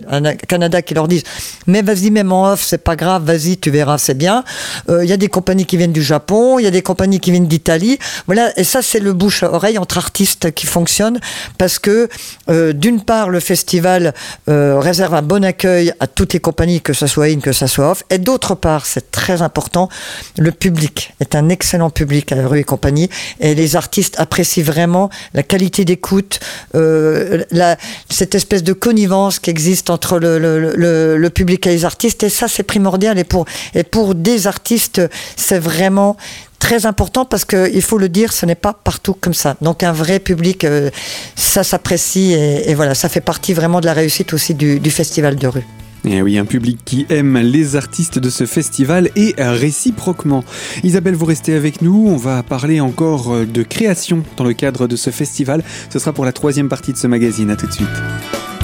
Canada 0.48 0.82
qui 0.82 0.94
leur 0.94 1.08
disent 1.08 1.24
mais 1.66 1.82
vas-y 1.82 2.12
même 2.12 2.34
en 2.34 2.52
off, 2.52 2.62
c'est 2.66 2.84
pas 2.84 2.98
grave, 2.98 3.24
vas-y, 3.24 3.58
tu 3.58 3.72
verras, 3.72 3.98
c'est 3.98 4.18
bien. 4.18 4.44
Euh, 4.90 5.06
il 5.06 5.10
y 5.10 5.14
a 5.14 5.18
des 5.18 5.30
compagnies 5.30 5.66
qui 5.66 5.78
viennent 5.78 5.94
du 5.94 6.04
Japon, 6.04 6.60
il 6.60 6.64
y 6.64 6.68
a 6.68 6.72
des 6.72 6.82
compagnies 6.82 7.20
qui 7.20 7.32
viennent 7.32 7.48
d'Italie 7.48 7.85
Voilà, 8.26 8.52
et 8.58 8.64
ça 8.64 8.82
c'est 8.82 9.00
le 9.00 9.14
bouche 9.14 9.44
à 9.44 9.52
oreille 9.52 9.78
entre 9.78 9.98
artistes 9.98 10.52
qui 10.52 10.66
fonctionne 10.66 11.20
parce 11.58 11.80
que 11.80 12.10
euh, 12.50 12.74
d'une 12.74 13.02
part 13.02 13.30
le 13.30 13.40
festival 13.40 14.14
euh, 14.50 14.80
réserve 14.80 15.14
un 15.14 15.22
bon 15.22 15.44
accueil 15.44 15.94
à 16.00 16.08
toutes 16.08 16.34
les 16.34 16.40
compagnies, 16.40 16.82
que 16.82 16.94
ce 16.94 17.08
soit 17.08 17.26
in, 17.26 17.40
que 17.40 17.52
ce 17.52 17.68
soit 17.68 17.92
off, 17.92 18.04
et 18.10 18.18
d'autre 18.18 18.56
part 18.56 18.86
c'est 18.86 19.12
très 19.12 19.42
important, 19.42 19.90
le 20.38 20.52
public 20.52 21.14
est 21.20 21.36
un 21.36 21.50
excellent 21.50 21.90
public 21.90 22.32
à 22.32 22.48
Rue 22.48 22.60
et 22.60 22.64
compagnie, 22.64 23.10
et 23.40 23.56
les 23.56 23.76
artistes 23.76 24.16
apprécient 24.20 24.64
vraiment 24.64 25.10
la 25.34 25.44
qualité 25.44 25.86
d'écoute, 25.86 26.40
euh, 26.76 27.44
la, 27.52 27.78
cette 28.10 28.36
espèce 28.36 28.64
de 28.64 28.74
connivence 28.74 29.40
qui 29.40 29.50
existe 29.50 29.90
entre 29.90 30.20
le, 30.20 31.30
public 31.30 31.66
et 31.68 31.72
les 31.72 31.86
artistes, 31.86 32.24
et 32.24 32.30
ça 32.30 32.48
c'est 32.48 32.64
primordial, 32.64 33.18
et 33.20 33.84
pour 33.84 34.16
des 34.16 34.48
artistes 34.48 35.02
c'est 35.36 35.60
vraiment 35.60 36.18
très 36.60 36.86
important 36.86 37.26
parce 37.26 37.46
qu'il 37.46 37.82
faut 37.82 37.98
le 37.98 38.10
dire, 38.10 38.34
ce 38.34 38.46
n'est 38.46 38.56
pas 38.56 38.74
partout 38.74 39.16
comme 39.20 39.34
ça. 39.34 39.56
Donc 39.62 39.84
un 39.84 39.92
vrai 39.92 40.20
public, 40.20 40.64
euh, 40.64 40.90
ça 41.36 41.64
s'apprécie 41.64 42.34
et, 42.34 42.70
et, 42.70 42.76
voilà, 42.76 42.96
ça 42.96 43.10
fait 43.10 43.22
partie 43.22 43.54
vraiment 43.54 43.82
de 43.82 43.86
la 43.86 43.94
réussite 43.94 44.34
aussi 44.34 44.54
du, 44.54 44.80
festival 44.90 45.36
de 45.36 45.48
rue. 45.48 45.66
Et 46.08 46.22
oui, 46.22 46.38
un 46.38 46.46
public 46.46 46.80
qui 46.86 47.08
aime 47.10 47.38
les 47.38 47.76
artistes 47.76 48.20
de 48.20 48.30
ce 48.30 48.46
festival 48.46 49.10
et 49.16 49.34
réciproquement. 49.38 50.44
Isabelle, 50.84 51.16
vous 51.16 51.26
restez 51.26 51.56
avec 51.56 51.82
nous. 51.82 52.06
On 52.08 52.18
va 52.18 52.44
parler 52.44 52.80
encore 52.80 53.36
de 53.46 53.64
création 53.64 54.24
dans 54.38 54.44
le 54.44 54.54
cadre 54.54 54.88
de 54.88 54.96
ce 54.96 55.10
festival. 55.10 55.64
Ce 55.90 55.98
sera 55.98 56.14
pour 56.14 56.24
la 56.24 56.32
troisième 56.32 56.70
partie 56.70 56.94
de 56.94 56.98
ce 56.98 57.08
magazine. 57.08 57.50
À 57.50 57.56
tout 57.56 57.66
de 57.66 57.74
suite. 57.74 58.55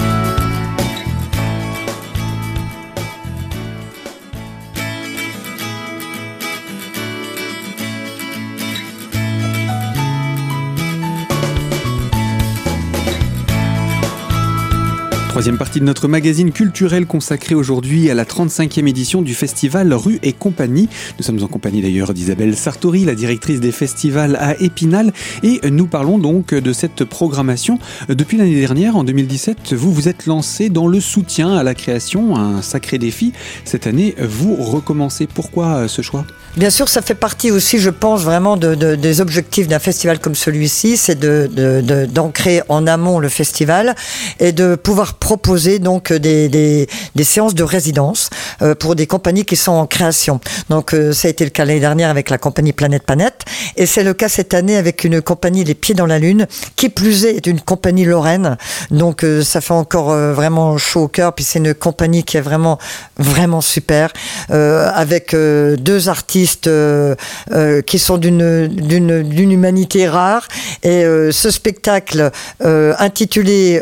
Troisième 15.32 15.58
partie 15.58 15.80
de 15.80 15.86
notre 15.86 16.10
magazine 16.10 16.52
culturel 16.52 17.06
consacré 17.06 17.56
aujourd'hui 17.56 18.10
à 18.10 18.14
la 18.14 18.26
35e 18.26 18.86
édition 18.86 19.22
du 19.22 19.34
festival 19.34 19.94
Rue 19.94 20.20
et 20.24 20.34
Compagnie. 20.34 20.90
Nous 21.18 21.24
sommes 21.24 21.42
en 21.42 21.48
compagnie 21.48 21.82
d'ailleurs 21.82 22.14
d'Isabelle 22.14 22.54
Sartori, 22.54 23.06
la 23.06 23.16
directrice 23.16 23.62
des 23.62 23.72
festivals 23.72 24.36
à 24.36 24.60
Épinal, 24.60 25.14
et 25.42 25.62
nous 25.70 25.88
parlons 25.88 26.20
donc 26.20 26.54
de 26.54 26.74
cette 26.74 27.06
programmation. 27.06 27.80
Depuis 28.10 28.36
l'année 28.36 28.60
dernière, 28.60 28.98
en 28.98 29.06
2017, 29.06 29.72
vous 29.72 29.94
vous 29.94 30.10
êtes 30.10 30.26
lancé 30.26 30.68
dans 30.68 30.86
le 30.86 31.00
soutien 31.00 31.56
à 31.56 31.64
la 31.64 31.76
création, 31.76 32.36
un 32.36 32.62
sacré 32.62 32.98
défi. 32.98 33.32
Cette 33.64 33.88
année, 33.88 34.16
vous 34.20 34.58
recommencez. 34.58 35.28
Pourquoi 35.34 35.88
ce 35.88 36.02
choix? 36.02 36.26
Bien 36.58 36.70
sûr, 36.70 36.90
ça 36.90 37.02
fait 37.02 37.16
partie 37.16 37.50
aussi, 37.50 37.78
je 37.78 37.90
pense, 37.90 38.24
vraiment 38.24 38.58
de, 38.58 38.76
de, 38.76 38.96
des 38.96 39.22
objectifs 39.22 39.70
d'un 39.70 39.80
festival 39.80 40.20
comme 40.20 40.36
celui-ci, 40.36 40.98
c'est 40.98 41.18
d'ancrer 41.18 42.62
en 42.68 42.86
amont 42.86 43.20
le 43.20 43.30
festival 43.30 43.96
et 44.42 44.52
de 44.52 44.76
pouvoir 44.76 45.14
proposer 45.22 45.80
donc 45.80 46.12
des, 46.12 46.50
des, 46.50 46.90
des 47.16 47.24
séances 47.24 47.56
de 47.56 47.64
résidence 47.64 48.30
euh, 48.62 48.76
pour 48.76 48.96
des 48.96 49.08
compagnies 49.08 49.46
qui 49.46 49.56
sont 49.56 49.72
en 49.72 49.88
création. 49.88 50.42
Donc 50.70 50.94
euh, 50.94 51.14
ça 51.14 51.28
a 51.28 51.32
été 51.32 51.46
le 51.46 51.52
cas 51.52 51.64
l'année 51.64 51.80
dernière 51.80 52.10
avec 52.10 52.30
la 52.30 52.38
compagnie 52.38 52.74
Planète 52.74 53.04
Planète 53.04 53.46
et 53.78 53.86
c'est 53.86 54.04
le 54.04 54.14
cas 54.14 54.28
cette 54.28 54.54
année 54.54 54.76
avec 54.76 55.04
une 55.04 55.22
compagnie 55.22 55.64
Les 55.64 55.76
Pieds 55.76 55.96
dans 55.96 56.08
la 56.08 56.20
Lune, 56.20 56.48
qui 56.76 56.90
plus 56.90 57.26
est, 57.26 57.36
est 57.38 57.48
une 57.48 57.62
compagnie 57.62 58.04
lorraine. 58.04 58.58
Donc 58.90 59.24
euh, 59.24 59.44
ça 59.44 59.62
fait 59.62 59.74
encore 59.74 60.12
euh, 60.12 60.34
vraiment 60.34 60.78
chaud 60.78 61.04
au 61.04 61.08
cœur. 61.08 61.34
Puis 61.34 61.46
c'est 61.46 61.60
une 61.60 61.74
compagnie 61.74 62.24
qui 62.24 62.38
est 62.38 62.42
vraiment 62.42 62.78
vraiment 63.18 63.62
super 63.62 64.12
euh, 64.50 64.90
avec 64.94 65.36
deux 65.36 66.10
artistes 66.10 66.68
euh, 66.68 67.16
euh, 67.52 67.82
qui 67.82 68.00
sont 68.00 68.18
d'une 68.18 68.68
d'une 68.68 69.52
humanité 69.52 70.10
rare. 70.10 70.48
Et 70.84 71.04
euh, 71.06 71.32
ce 71.32 71.52
spectacle 71.52 72.32
intitulé 72.62 73.82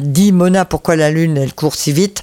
Dit 0.00 0.32
Mona 0.32 0.64
pourquoi 0.72 0.96
la 0.96 1.10
lune 1.10 1.36
elle 1.36 1.52
court 1.52 1.74
si 1.74 1.92
vite 1.92 2.22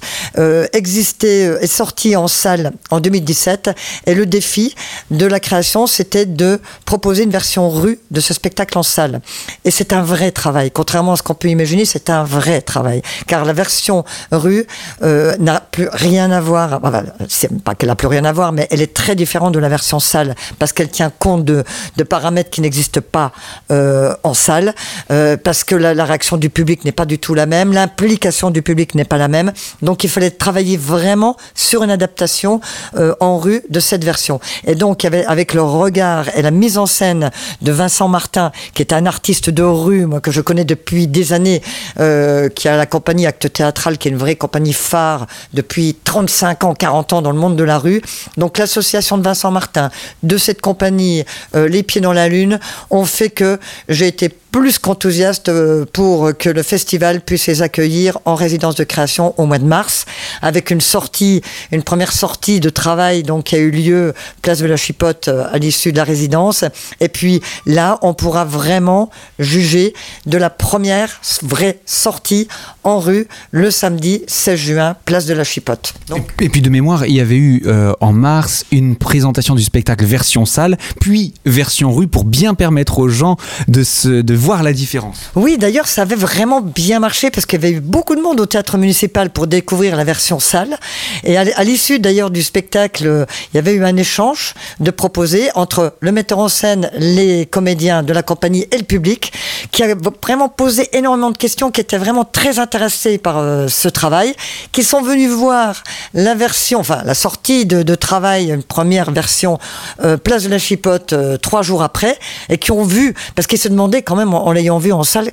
existait 0.72 1.42
est 1.60 1.66
sorti 1.68 2.16
en 2.16 2.26
salle 2.26 2.72
en 2.90 2.98
2017 2.98 3.70
et 4.06 4.14
le 4.14 4.26
défi 4.26 4.74
de 5.12 5.24
la 5.26 5.38
création 5.38 5.86
c'était 5.86 6.26
de 6.26 6.60
proposer 6.84 7.22
une 7.22 7.30
version 7.30 7.70
rue 7.70 8.00
de 8.10 8.20
ce 8.20 8.34
spectacle 8.34 8.76
en 8.76 8.82
salle. 8.82 9.20
Et 9.64 9.70
c'est 9.70 9.92
un 9.92 10.02
vrai 10.02 10.32
travail, 10.32 10.72
contrairement 10.72 11.12
à 11.12 11.16
ce 11.16 11.22
qu'on 11.22 11.34
peut 11.34 11.48
imaginer, 11.48 11.84
c'est 11.84 12.10
un 12.10 12.24
vrai 12.24 12.60
travail 12.60 13.02
car 13.26 13.44
la 13.44 13.52
version 13.52 14.04
rue 14.32 14.66
euh, 15.02 15.36
n'a 15.38 15.60
plus 15.60 15.88
rien 15.92 16.30
à 16.30 16.40
voir. 16.40 16.80
Enfin, 16.82 17.04
c'est 17.28 17.52
pas 17.62 17.74
qu'elle 17.74 17.90
a 17.90 17.94
plus 17.94 18.08
rien 18.08 18.24
à 18.24 18.32
voir, 18.32 18.52
mais 18.52 18.66
elle 18.70 18.80
est 18.80 18.94
très 18.94 19.14
différente 19.14 19.54
de 19.54 19.58
la 19.58 19.68
version 19.68 20.00
salle 20.00 20.34
parce 20.58 20.72
qu'elle 20.72 20.88
tient 20.88 21.12
compte 21.16 21.44
de, 21.44 21.64
de 21.96 22.04
paramètres 22.04 22.50
qui 22.50 22.60
n'existent 22.60 23.00
pas 23.00 23.32
euh, 23.70 24.14
en 24.22 24.34
salle, 24.34 24.74
euh, 25.10 25.36
parce 25.36 25.64
que 25.64 25.74
la, 25.74 25.94
la, 25.94 26.04
réaction 26.04 26.36
du 26.36 26.50
public 26.50 26.84
n'est 26.84 26.92
pas 26.92 27.04
du 27.04 27.18
tout 27.18 27.34
la 27.34 27.46
même, 27.46 27.72
l'implication 27.72 28.39
du 28.48 28.62
public 28.62 28.94
n'est 28.94 29.04
pas 29.04 29.18
la 29.18 29.28
même. 29.28 29.52
Donc 29.82 30.04
il 30.04 30.08
fallait 30.08 30.30
travailler 30.30 30.78
vraiment 30.78 31.36
sur 31.54 31.82
une 31.82 31.90
adaptation 31.90 32.62
euh, 32.96 33.14
en 33.20 33.38
rue 33.38 33.62
de 33.68 33.80
cette 33.80 34.04
version. 34.04 34.40
Et 34.66 34.74
donc 34.74 35.04
avec, 35.04 35.52
le 35.52 35.62
regard 35.62 36.34
et 36.34 36.40
la 36.40 36.50
mise 36.50 36.78
en 36.78 36.86
scène 36.86 37.30
de 37.60 37.72
Vincent 37.72 38.08
Martin, 38.08 38.52
qui 38.72 38.80
est 38.80 38.94
un 38.94 39.04
artiste 39.04 39.50
de 39.50 39.62
rue, 39.62 40.08
que 40.22 40.30
je 40.30 40.40
connais 40.40 40.64
depuis 40.64 41.06
des 41.06 41.34
années, 41.34 41.60
euh, 41.98 42.48
qui 42.48 42.68
a 42.68 42.76
la 42.76 42.86
compagnie 42.86 43.26
Acte 43.26 43.52
Théâtral, 43.52 43.98
qui 43.98 44.08
est 44.08 44.12
une 44.12 44.16
vraie 44.16 44.36
compagnie 44.36 44.72
phare 44.72 45.26
depuis 45.52 45.96
35 46.04 46.64
ans, 46.64 46.74
40 46.74 47.12
ans 47.12 47.22
dans 47.22 47.32
le 47.32 47.38
monde 47.38 47.56
de 47.56 47.64
la 47.64 47.78
rue. 47.78 48.00
Donc 48.38 48.56
l'association 48.56 49.18
de 49.18 49.22
Vincent 49.22 49.50
Martin, 49.50 49.90
de 50.22 50.38
cette 50.38 50.60
compagnie 50.60 51.24
euh, 51.56 51.68
Les 51.68 51.82
Pieds 51.82 52.00
dans 52.00 52.12
la 52.12 52.28
Lune 52.28 52.60
ont 52.90 53.04
fait 53.04 53.30
que 53.30 53.58
j'ai 53.88 54.06
été 54.06 54.28
plus 54.50 54.78
qu'enthousiaste 54.78 55.48
euh, 55.48 55.84
pour 55.92 56.36
que 56.36 56.48
le 56.48 56.62
festival 56.62 57.20
puisse 57.20 57.46
les 57.46 57.62
accueillir 57.62 58.18
en 58.24 58.34
résidence 58.34 58.74
de 58.74 58.84
création 58.84 59.34
au 59.38 59.46
mois 59.46 59.58
de 59.58 59.64
mars, 59.64 60.06
avec 60.42 60.70
une 60.70 60.80
sortie, 60.80 61.42
une 61.72 61.82
première 61.82 62.12
sortie 62.12 62.60
de 62.60 62.70
travail 62.70 63.22
donc 63.22 63.44
qui 63.44 63.56
a 63.56 63.58
eu 63.58 63.70
lieu 63.70 64.14
place 64.42 64.58
de 64.58 64.66
la 64.66 64.76
Chipote 64.76 65.28
euh, 65.28 65.46
à 65.52 65.58
l'issue 65.58 65.92
de 65.92 65.96
la 65.96 66.04
résidence. 66.04 66.64
Et 67.00 67.08
puis 67.08 67.40
là, 67.66 67.98
on 68.02 68.14
pourra 68.14 68.44
vraiment 68.44 69.10
juger 69.38 69.94
de 70.26 70.38
la 70.38 70.50
première 70.50 71.20
vraie 71.42 71.78
sortie 71.86 72.48
en 72.84 72.98
rue 72.98 73.26
le 73.50 73.70
samedi 73.70 74.22
16 74.26 74.58
juin, 74.58 74.96
place 75.04 75.26
de 75.26 75.34
la 75.34 75.44
Chipote. 75.44 75.94
Et 76.40 76.48
puis 76.48 76.62
de 76.62 76.70
mémoire, 76.70 77.06
il 77.06 77.14
y 77.14 77.20
avait 77.20 77.36
eu 77.36 77.62
euh, 77.66 77.92
en 78.00 78.12
mars 78.12 78.64
une 78.70 78.96
présentation 78.96 79.54
du 79.54 79.62
spectacle 79.62 80.04
version 80.04 80.44
salle, 80.44 80.76
puis 81.00 81.34
version 81.46 81.92
rue 81.92 82.08
pour 82.08 82.24
bien 82.24 82.54
permettre 82.54 82.98
aux 82.98 83.08
gens 83.08 83.36
de 83.68 83.82
se 83.82 84.22
voir 84.40 84.62
la 84.62 84.72
différence. 84.72 85.30
Oui, 85.34 85.58
d'ailleurs, 85.58 85.86
ça 85.86 86.02
avait 86.02 86.16
vraiment 86.16 86.60
bien 86.60 86.98
marché 86.98 87.30
parce 87.30 87.46
qu'il 87.46 87.62
y 87.62 87.64
avait 87.64 87.76
eu 87.76 87.80
beaucoup 87.80 88.16
de 88.16 88.20
monde 88.20 88.40
au 88.40 88.46
théâtre 88.46 88.78
municipal 88.78 89.30
pour 89.30 89.46
découvrir 89.46 89.96
la 89.96 90.04
version 90.04 90.40
salle. 90.40 90.78
Et 91.24 91.36
à 91.36 91.64
l'issue 91.64 92.00
d'ailleurs 92.00 92.30
du 92.30 92.42
spectacle, 92.42 93.26
il 93.52 93.56
y 93.56 93.58
avait 93.58 93.74
eu 93.74 93.84
un 93.84 93.96
échange 93.96 94.54
de 94.80 94.90
proposés 94.90 95.50
entre 95.54 95.94
le 96.00 96.12
metteur 96.12 96.38
en 96.38 96.48
scène, 96.48 96.90
les 96.96 97.46
comédiens 97.46 98.02
de 98.02 98.12
la 98.12 98.22
compagnie 98.22 98.66
et 98.70 98.78
le 98.78 98.84
public, 98.84 99.32
qui 99.72 99.82
a 99.82 99.94
vraiment 100.22 100.48
posé 100.48 100.88
énormément 100.96 101.30
de 101.30 101.36
questions, 101.36 101.70
qui 101.70 101.80
étaient 101.80 101.98
vraiment 101.98 102.24
très 102.24 102.58
intéressés 102.58 103.18
par 103.18 103.38
euh, 103.38 103.68
ce 103.68 103.88
travail, 103.88 104.34
qui 104.72 104.82
sont 104.82 105.02
venus 105.02 105.30
voir 105.30 105.82
la 106.14 106.34
version, 106.34 106.80
enfin 106.80 107.02
la 107.04 107.14
sortie 107.14 107.66
de, 107.66 107.94
travail, 107.94 108.50
une 108.50 108.62
première 108.62 109.10
version 109.10 109.58
euh, 110.02 110.16
Place 110.16 110.44
de 110.44 110.48
la 110.48 110.58
Chipote 110.58 111.12
euh, 111.12 111.36
trois 111.36 111.62
jours 111.62 111.82
après, 111.82 112.18
et 112.48 112.58
qui 112.58 112.72
ont 112.72 112.84
vu, 112.84 113.14
parce 113.34 113.46
qu'ils 113.46 113.58
se 113.58 113.68
demandaient 113.68 114.02
quand 114.02 114.16
même 114.16 114.29
en 114.34 114.52
l'ayant 114.52 114.78
vu 114.78 114.92
en 114.92 115.04
salle, 115.04 115.30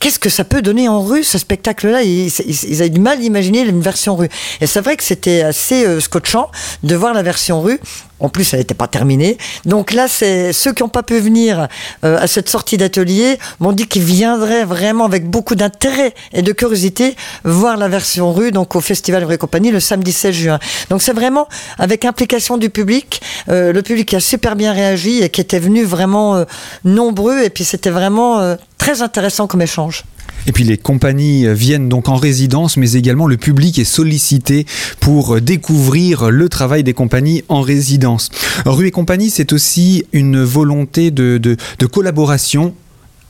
qu'est-ce 0.00 0.18
que 0.18 0.28
ça 0.28 0.44
peut 0.44 0.62
donner 0.62 0.88
en 0.88 1.02
rue 1.02 1.24
ce 1.24 1.38
spectacle-là? 1.38 2.02
Ils, 2.02 2.28
ils, 2.28 2.80
avaient 2.80 2.90
du 2.90 3.00
mal 3.00 3.18
d'imaginer 3.18 3.62
une 3.62 3.80
version 3.80 4.16
rue. 4.16 4.28
Et 4.60 4.66
c'est 4.66 4.80
vrai 4.80 4.96
que 4.96 5.02
c'était 5.02 5.42
assez 5.42 5.84
euh, 5.84 6.00
scotchant 6.00 6.50
de 6.82 6.94
voir 6.94 7.14
la 7.14 7.22
version 7.22 7.60
rue. 7.60 7.80
En 8.18 8.28
plus, 8.28 8.52
elle 8.52 8.60
n'était 8.60 8.74
pas 8.74 8.88
terminée. 8.88 9.36
Donc 9.66 9.92
là, 9.92 10.08
c'est 10.08 10.52
ceux 10.52 10.72
qui 10.72 10.82
n'ont 10.82 10.88
pas 10.88 11.02
pu 11.02 11.18
venir 11.18 11.68
euh, 12.04 12.18
à 12.18 12.26
cette 12.26 12.48
sortie 12.48 12.78
d'atelier 12.78 13.38
m'ont 13.60 13.72
dit 13.72 13.86
qu'ils 13.86 14.04
viendraient 14.04 14.64
vraiment 14.64 15.04
avec 15.04 15.28
beaucoup 15.28 15.54
d'intérêt 15.54 16.14
et 16.32 16.42
de 16.42 16.52
curiosité 16.52 17.14
voir 17.44 17.76
la 17.76 17.88
version 17.88 18.32
rue, 18.32 18.52
donc 18.52 18.74
au 18.74 18.80
Festival 18.80 19.24
Vraie 19.24 19.38
Compagnie, 19.38 19.70
le 19.70 19.80
samedi 19.80 20.12
16 20.12 20.34
juin. 20.34 20.58
Donc 20.88 21.02
c'est 21.02 21.12
vraiment 21.12 21.46
avec 21.78 22.04
implication 22.04 22.56
du 22.56 22.70
public, 22.70 23.20
euh, 23.50 23.72
le 23.72 23.82
public 23.82 24.08
qui 24.08 24.16
a 24.16 24.20
super 24.20 24.56
bien 24.56 24.72
réagi 24.72 25.22
et 25.22 25.28
qui 25.28 25.42
était 25.42 25.58
venu 25.58 25.84
vraiment 25.84 26.36
euh, 26.36 26.44
nombreux. 26.84 27.42
Et 27.42 27.50
puis 27.50 27.64
c'était 27.64 27.90
vraiment 27.90 28.56
très 28.78 29.02
intéressant 29.02 29.46
comme 29.46 29.62
échange. 29.62 30.04
Et 30.46 30.52
puis 30.52 30.64
les 30.64 30.78
compagnies 30.78 31.46
viennent 31.54 31.88
donc 31.88 32.08
en 32.08 32.16
résidence, 32.16 32.76
mais 32.76 32.92
également 32.92 33.26
le 33.26 33.36
public 33.36 33.78
est 33.78 33.84
sollicité 33.84 34.66
pour 35.00 35.40
découvrir 35.40 36.30
le 36.30 36.48
travail 36.48 36.84
des 36.84 36.94
compagnies 36.94 37.42
en 37.48 37.60
résidence. 37.60 38.30
Rue 38.64 38.88
et 38.88 38.90
compagnie, 38.90 39.30
c'est 39.30 39.52
aussi 39.52 40.04
une 40.12 40.42
volonté 40.42 41.10
de, 41.10 41.56
collaboration 41.92 42.74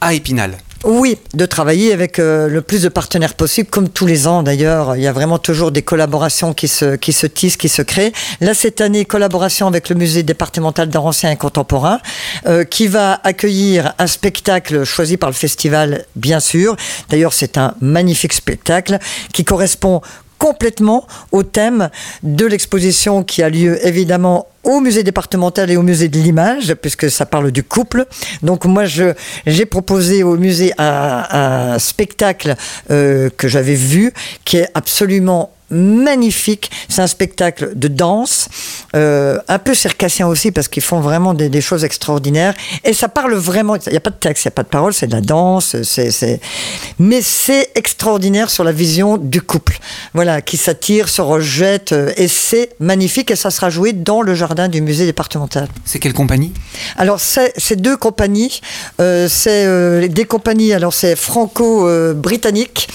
à 0.00 0.14
Épinal. 0.14 0.58
Oui, 0.84 1.18
de 1.34 1.46
travailler 1.46 1.92
avec 1.92 2.18
euh, 2.18 2.48
le 2.48 2.60
plus 2.60 2.82
de 2.82 2.88
partenaires 2.88 3.34
possible, 3.34 3.68
comme 3.68 3.88
tous 3.88 4.06
les 4.06 4.26
ans 4.26 4.42
d'ailleurs. 4.42 4.96
Il 4.96 5.02
y 5.02 5.06
a 5.06 5.12
vraiment 5.12 5.38
toujours 5.38 5.72
des 5.72 5.82
collaborations 5.82 6.52
qui 6.52 6.68
se, 6.68 6.96
qui 6.96 7.12
se 7.12 7.26
tissent, 7.26 7.56
qui 7.56 7.68
se 7.68 7.82
créent. 7.82 8.12
Là, 8.40 8.54
cette 8.54 8.80
année, 8.80 9.04
collaboration 9.04 9.66
avec 9.66 9.88
le 9.88 9.96
musée 9.96 10.22
départemental 10.22 10.88
d'art 10.88 11.06
ancien 11.06 11.30
et 11.30 11.36
contemporain, 11.36 11.98
euh, 12.46 12.64
qui 12.64 12.88
va 12.88 13.20
accueillir 13.24 13.94
un 13.98 14.06
spectacle 14.06 14.84
choisi 14.84 15.16
par 15.16 15.30
le 15.30 15.34
festival, 15.34 16.04
bien 16.14 16.40
sûr. 16.40 16.76
D'ailleurs, 17.08 17.32
c'est 17.32 17.56
un 17.56 17.74
magnifique 17.80 18.34
spectacle 18.34 18.98
qui 19.32 19.44
correspond 19.44 20.02
complètement 20.38 21.06
au 21.32 21.42
thème 21.42 21.90
de 22.22 22.46
l'exposition 22.46 23.22
qui 23.22 23.42
a 23.42 23.48
lieu 23.48 23.84
évidemment 23.86 24.46
au 24.64 24.80
musée 24.80 25.04
départemental 25.04 25.70
et 25.70 25.76
au 25.76 25.82
musée 25.82 26.08
de 26.08 26.18
l'image, 26.18 26.74
puisque 26.74 27.08
ça 27.10 27.24
parle 27.24 27.52
du 27.52 27.62
couple. 27.62 28.04
Donc 28.42 28.64
moi, 28.64 28.84
j'ai 28.84 29.66
proposé 29.66 30.24
au 30.24 30.36
musée 30.36 30.72
un, 30.76 31.78
spectacle 31.78 32.56
euh, 32.90 33.30
que 33.36 33.48
j'avais 33.48 33.74
vu, 33.74 34.12
qui 34.44 34.56
est 34.56 34.68
absolument 34.74 35.52
magnifique. 35.70 36.70
C'est 36.88 37.02
un 37.02 37.06
spectacle 37.06 37.72
de 37.74 37.88
danse, 37.88 38.48
euh, 38.94 39.38
un 39.48 39.58
peu 39.58 39.74
circassien 39.74 40.26
aussi 40.26 40.52
parce 40.52 40.68
qu'ils 40.68 40.82
font 40.82 41.00
vraiment 41.00 41.34
des, 41.34 41.60
choses 41.60 41.84
extraordinaires. 41.84 42.54
Et 42.84 42.92
ça 42.92 43.08
parle 43.08 43.34
vraiment. 43.34 43.76
Il 43.76 43.90
n'y 43.90 43.96
a 43.96 44.00
pas 44.00 44.10
de 44.10 44.16
texte, 44.16 44.44
il 44.44 44.48
n'y 44.48 44.52
a 44.52 44.56
pas 44.56 44.62
de 44.62 44.68
parole, 44.68 44.94
c'est 44.94 45.06
de 45.06 45.12
la 45.12 45.20
danse. 45.20 45.76
C'est, 45.82 46.40
mais 46.98 47.20
c'est 47.22 47.70
extraordinaire 47.74 48.50
sur 48.50 48.62
la 48.62 48.72
vision 48.72 49.16
du 49.16 49.42
couple. 49.42 49.78
Voilà, 50.14 50.40
qui 50.40 50.56
s'attire, 50.56 51.08
se 51.08 51.22
rejette, 51.22 51.92
euh, 51.92 52.12
et 52.16 52.28
c'est 52.28 52.70
magnifique. 52.78 53.30
Et 53.30 53.36
ça 53.36 53.50
sera 53.50 53.70
joué 53.70 53.92
dans 53.92 54.22
le 54.22 54.34
jardin 54.34 54.68
du 54.68 54.80
musée 54.80 55.06
départemental. 55.06 55.68
C'est 55.84 55.98
quelle 55.98 56.14
compagnie? 56.14 56.52
Alors 56.96 57.20
c'est, 57.20 57.76
deux 57.76 57.96
compagnies. 57.96 58.60
Euh, 59.00 59.28
c'est 59.28 60.08
des 60.08 60.24
compagnies. 60.24 60.72
Alors 60.72 60.94
c'est 60.94 61.16
franco-britannique. 61.16 62.88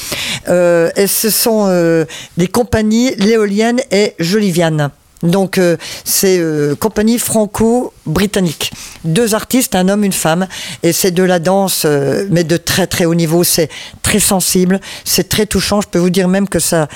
et 0.48 1.08
ce 1.08 1.30
sont 1.30 2.06
des 2.38 2.48
compagnies 2.48 2.61
compagnie 2.62 3.16
Léolienne 3.16 3.82
et 3.90 4.14
Joliviane. 4.20 4.92
Donc 5.24 5.58
euh, 5.58 5.78
c'est 6.06 6.38
euh, 6.38 6.76
compagnie 6.76 7.18
franco-britannique. 7.18 8.72
Deux 9.04 9.34
artistes, 9.34 9.74
un 9.74 9.90
homme, 9.90 10.04
une 10.04 10.14
femme, 10.14 10.48
et 10.84 10.94
c'est 10.94 11.10
de 11.10 11.24
la 11.24 11.40
danse, 11.40 11.84
euh, 11.86 12.28
mais 12.30 12.44
de 12.44 12.58
très 12.58 12.86
très 12.86 13.06
haut 13.06 13.16
niveau. 13.16 13.44
C'est 13.44 13.70
très 14.04 14.20
sensible, 14.20 14.80
c'est 15.06 15.28
très 15.28 15.48
touchant. 15.48 15.82
Je 15.82 15.88
peux 15.88 15.98
vous 15.98 16.12
dire 16.12 16.28
même 16.28 16.48
que 16.48 16.60
ça, 16.60 16.88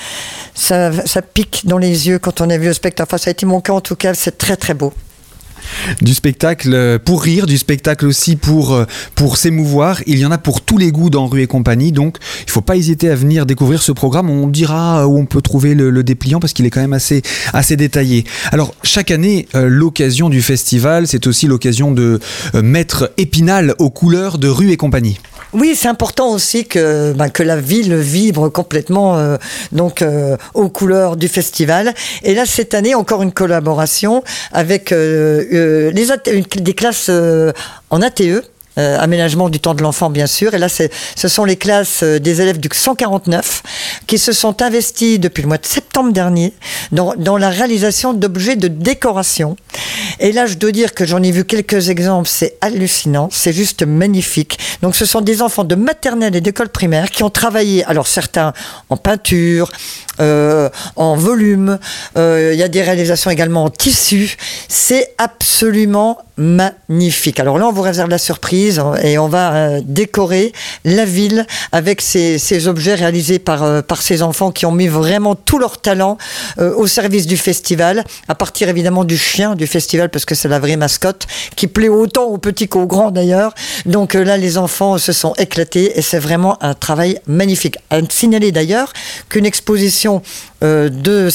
ça, 0.54 0.92
pique 1.34 1.62
dans 1.64 1.78
les 1.78 2.06
yeux 2.06 2.20
quand 2.20 2.40
on 2.40 2.48
a 2.48 2.56
vu 2.56 2.68
le 2.68 2.72
spectacle. 2.72 3.08
Enfin, 3.10 3.18
ça 3.18 3.30
a 3.30 3.32
été 3.32 3.44
mon 3.44 3.60
cas 3.60 3.72
en 3.72 3.80
tout 3.80 3.96
cas. 3.96 4.14
C'est 4.14 4.38
très 4.38 4.56
très 4.56 4.74
beau 4.74 4.92
du 6.00 6.14
spectacle 6.14 6.70
euh, 6.72 6.98
pour 6.98 7.22
rire, 7.22 7.46
du 7.46 7.58
spectacle 7.58 8.06
aussi 8.06 8.36
pour, 8.36 8.74
euh, 8.74 8.84
pour 9.14 9.36
s'émouvoir. 9.36 10.00
Il 10.06 10.18
y 10.18 10.26
en 10.26 10.30
a 10.30 10.38
pour 10.38 10.60
tous 10.60 10.78
les 10.78 10.92
goûts 10.92 11.10
dans 11.10 11.26
Rue 11.26 11.42
et 11.42 11.46
compagnie, 11.46 11.92
donc 11.92 12.18
il 12.40 12.46
ne 12.46 12.50
faut 12.52 12.60
pas 12.60 12.76
hésiter 12.76 13.10
à 13.10 13.14
venir 13.14 13.46
découvrir 13.46 13.82
ce 13.82 13.92
programme. 13.92 14.30
On 14.30 14.46
dira 14.46 15.06
où 15.06 15.18
on 15.18 15.26
peut 15.26 15.42
trouver 15.42 15.74
le, 15.74 16.02
dépliant 16.02 16.38
parce 16.40 16.52
qu'il 16.52 16.66
est 16.66 16.70
quand 16.70 16.80
même 16.80 16.92
assez, 16.92 17.22
assez 17.52 17.76
détaillé. 17.76 18.24
Alors 18.52 18.74
chaque 18.82 19.10
année, 19.10 19.48
euh, 19.54 19.68
l'occasion 19.68 20.28
du 20.28 20.42
festival, 20.42 21.06
c'est 21.06 21.26
aussi 21.26 21.46
l'occasion 21.46 21.90
de 21.90 22.20
mettre 22.54 23.12
Épinal 23.16 23.74
aux 23.78 23.90
couleurs 23.90 24.38
de 24.38 24.48
Rue 24.48 24.70
et 24.70 24.76
compagnie. 24.76 25.18
Oui, 25.52 25.74
c'est 25.76 25.88
important 25.88 26.32
aussi 26.32 26.66
que, 26.66 27.12
ben, 27.12 27.28
que 27.28 27.42
la 27.42 27.56
ville 27.56 27.94
vibre 27.94 28.50
complètement 28.50 29.36
donc 29.72 30.04
aux 30.54 30.68
couleurs 30.68 31.16
du 31.16 31.28
festival. 31.28 31.94
Et 32.22 32.34
là, 32.34 32.44
cette 32.46 32.74
année, 32.74 32.94
encore 32.94 33.22
une 33.22 33.32
collaboration 33.32 34.22
avec 34.52 34.92
euh, 34.92 35.44
des 35.92 36.74
classes 36.74 37.06
euh, 37.08 37.52
en 37.90 38.02
ATE. 38.02 38.44
Euh, 38.78 38.98
aménagement 39.00 39.48
du 39.48 39.58
temps 39.58 39.72
de 39.72 39.82
l'enfant 39.82 40.10
bien 40.10 40.26
sûr 40.26 40.52
et 40.52 40.58
là 40.58 40.68
ce 40.68 41.28
sont 41.28 41.46
les 41.46 41.56
classes 41.56 42.02
des 42.02 42.42
élèves 42.42 42.60
du 42.60 42.68
149 42.70 43.62
qui 44.06 44.18
se 44.18 44.32
sont 44.32 44.60
investis 44.60 45.18
depuis 45.18 45.40
le 45.40 45.48
mois 45.48 45.56
de 45.56 45.64
septembre 45.64 46.12
dernier 46.12 46.52
dans 46.92 47.38
la 47.38 47.48
réalisation 47.48 48.12
d'objets 48.12 48.56
de 48.56 48.68
décoration 48.68 49.56
et 50.20 50.32
là 50.32 50.46
je 50.46 50.54
dois 50.54 50.72
dire 50.72 50.94
que 50.94 51.04
j'en 51.04 51.22
ai 51.22 51.30
vu 51.30 51.44
quelques 51.44 51.88
exemples 51.88 52.28
c'est 52.28 52.56
hallucinant 52.60 53.28
c'est 53.30 53.52
juste 53.52 53.84
magnifique 53.84 54.58
donc 54.82 54.96
ce 54.96 55.04
sont 55.04 55.20
des 55.20 55.42
enfants 55.42 55.64
de 55.64 55.74
maternelle 55.74 56.34
et 56.36 56.40
d'école 56.40 56.68
primaire 56.68 57.10
qui 57.10 57.22
ont 57.22 57.30
travaillé 57.30 57.84
alors 57.84 58.06
certains 58.06 58.52
en 58.88 58.96
peinture 58.96 59.70
euh, 60.18 60.70
en 60.96 61.14
volume. 61.14 61.78
Euh, 62.16 62.52
il 62.54 62.58
y 62.58 62.62
a 62.62 62.68
des 62.68 62.80
réalisations 62.82 63.30
également 63.30 63.64
en 63.64 63.70
tissu. 63.70 64.36
C'est 64.68 65.14
absolument 65.18 66.18
magnifique. 66.38 67.38
Alors 67.38 67.58
là, 67.58 67.66
on 67.66 67.72
vous 67.72 67.82
réserve 67.82 68.08
la 68.08 68.18
surprise 68.18 68.82
et 69.02 69.18
on 69.18 69.28
va 69.28 69.54
euh, 69.54 69.80
décorer 69.84 70.52
la 70.84 71.04
ville 71.04 71.46
avec 71.72 72.00
ces, 72.00 72.68
objets 72.68 72.94
réalisés 72.94 73.38
par 73.38 73.82
ces 74.00 74.22
enfants 74.22 74.50
qui 74.50 74.64
ont 74.64 74.72
mis 74.72 74.88
vraiment 74.88 75.34
tout 75.34 75.58
leur 75.58 75.80
talent 75.80 76.16
au 76.58 76.86
service 76.86 77.26
du 77.26 77.36
festival, 77.36 78.04
à 78.28 78.34
partir 78.34 78.68
évidemment 78.68 79.04
du 79.04 79.18
chien 79.18 79.54
du 79.54 79.66
festival, 79.66 80.05
parce 80.08 80.24
que 80.24 80.34
c'est 80.34 80.48
la 80.48 80.58
vraie 80.58 80.76
mascotte, 80.76 81.26
qui 81.56 81.66
plaît 81.66 81.88
autant 81.88 82.24
aux 82.24 82.38
petits 82.38 82.68
qu'aux 82.68 82.86
grands 82.86 83.10
d'ailleurs. 83.10 83.54
Donc 83.84 84.14
là, 84.14 84.36
les 84.36 84.58
enfants 84.58 84.98
se 84.98 85.12
sont 85.12 85.34
éclatés 85.34 85.98
et 85.98 86.02
c'est 86.02 86.18
vraiment 86.18 86.62
un 86.62 86.74
travail 86.74 87.20
magnifique. 87.26 87.76
À 87.90 88.00
signaler 88.08 88.52
d'ailleurs 88.52 88.92
qu'une 89.28 89.46
exposition 89.46 90.22
euh, 90.62 90.88
de, 90.88 91.28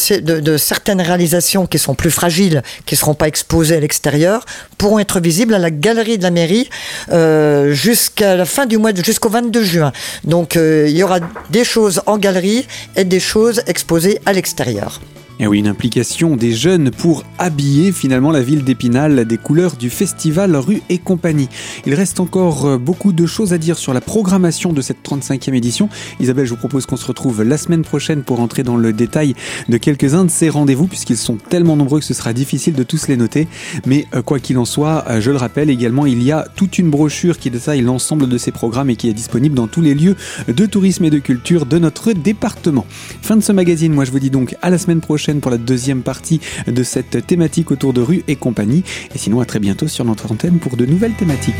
certaines 0.57 1.01
réalisations 1.01 1.67
qui 1.67 1.77
sont 1.77 1.93
plus 1.93 2.09
fragiles, 2.11 2.63
qui 2.85 2.95
ne 2.95 2.97
seront 2.97 3.13
pas 3.13 3.27
exposées 3.27 3.75
à 3.75 3.79
l'extérieur, 3.79 4.45
pourront 4.77 4.99
être 4.99 5.19
visibles 5.19 5.53
à 5.53 5.59
la 5.59 5.69
galerie 5.69 6.17
de 6.17 6.23
la 6.23 6.31
mairie 6.31 6.69
euh, 7.11 7.71
jusqu'à 7.73 8.35
la 8.35 8.45
fin 8.45 8.65
du 8.65 8.77
mois, 8.77 8.91
jusqu'au 8.95 9.29
22 9.29 9.63
juin. 9.63 9.91
Donc 10.23 10.55
euh, 10.55 10.87
il 10.87 10.97
y 10.97 11.03
aura 11.03 11.19
des 11.51 11.63
choses 11.63 12.01
en 12.07 12.17
galerie 12.17 12.65
et 12.95 13.03
des 13.03 13.19
choses 13.19 13.61
exposées 13.67 14.19
à 14.25 14.33
l'extérieur. 14.33 14.99
Et 15.41 15.47
oui, 15.47 15.57
une 15.57 15.67
implication 15.67 16.35
des 16.35 16.53
jeunes 16.53 16.91
pour 16.91 17.23
habiller 17.39 17.91
finalement 17.91 18.29
la 18.29 18.43
ville 18.43 18.63
d'Épinal 18.63 19.25
des 19.25 19.39
couleurs 19.39 19.75
du 19.75 19.89
festival 19.89 20.55
Rue 20.55 20.83
et 20.89 20.99
compagnie. 20.99 21.49
Il 21.87 21.95
reste 21.95 22.19
encore 22.19 22.67
euh, 22.67 22.77
beaucoup 22.77 23.11
de 23.11 23.25
choses 23.25 23.51
à 23.51 23.57
dire 23.57 23.79
sur 23.79 23.91
la 23.91 24.01
programmation 24.01 24.71
de 24.71 24.81
cette 24.81 25.03
35e 25.03 25.55
édition. 25.55 25.89
Isabelle, 26.19 26.45
je 26.45 26.51
vous 26.51 26.57
propose 26.57 26.85
qu'on 26.85 26.95
se 26.95 27.07
retrouve 27.07 27.41
la 27.41 27.57
semaine 27.57 27.81
prochaine 27.81 28.21
pour 28.21 28.39
entrer 28.39 28.61
dans 28.61 28.77
le 28.77 28.93
détail 28.93 29.33
de 29.67 29.77
quelques-uns 29.77 30.25
de 30.25 30.29
ces 30.29 30.47
rendez-vous, 30.47 30.85
puisqu'ils 30.85 31.17
sont 31.17 31.37
tellement 31.37 31.75
nombreux 31.75 32.01
que 32.01 32.05
ce 32.05 32.13
sera 32.13 32.33
difficile 32.33 32.75
de 32.75 32.83
tous 32.83 33.07
les 33.07 33.17
noter. 33.17 33.47
Mais 33.87 34.05
euh, 34.13 34.21
quoi 34.21 34.37
qu'il 34.37 34.59
en 34.59 34.65
soit, 34.65 35.05
euh, 35.09 35.21
je 35.21 35.31
le 35.31 35.37
rappelle 35.37 35.71
également, 35.71 36.05
il 36.05 36.21
y 36.21 36.31
a 36.31 36.45
toute 36.55 36.77
une 36.77 36.91
brochure 36.91 37.39
qui 37.39 37.49
détaille 37.49 37.81
l'ensemble 37.81 38.29
de 38.29 38.37
ces 38.37 38.51
programmes 38.51 38.91
et 38.91 38.95
qui 38.95 39.09
est 39.09 39.13
disponible 39.13 39.55
dans 39.55 39.65
tous 39.65 39.81
les 39.81 39.95
lieux 39.95 40.15
de 40.47 40.67
tourisme 40.67 41.05
et 41.05 41.09
de 41.09 41.17
culture 41.17 41.65
de 41.65 41.79
notre 41.79 42.13
département. 42.13 42.85
Fin 43.23 43.37
de 43.37 43.41
ce 43.41 43.51
magazine, 43.51 43.91
moi 43.91 44.05
je 44.05 44.11
vous 44.11 44.19
dis 44.19 44.29
donc 44.29 44.55
à 44.61 44.69
la 44.69 44.77
semaine 44.77 45.01
pour 45.39 45.51
la 45.51 45.57
deuxième 45.57 46.01
partie 46.01 46.41
de 46.67 46.83
cette 46.83 47.25
thématique 47.25 47.71
autour 47.71 47.93
de 47.93 48.01
rue 48.01 48.23
et 48.27 48.35
compagnie. 48.35 48.83
Et 49.15 49.17
sinon, 49.17 49.39
à 49.39 49.45
très 49.45 49.59
bientôt 49.59 49.87
sur 49.87 50.05
notre 50.05 50.31
antenne 50.31 50.59
pour 50.59 50.75
de 50.75 50.85
nouvelles 50.85 51.13
thématiques. 51.13 51.55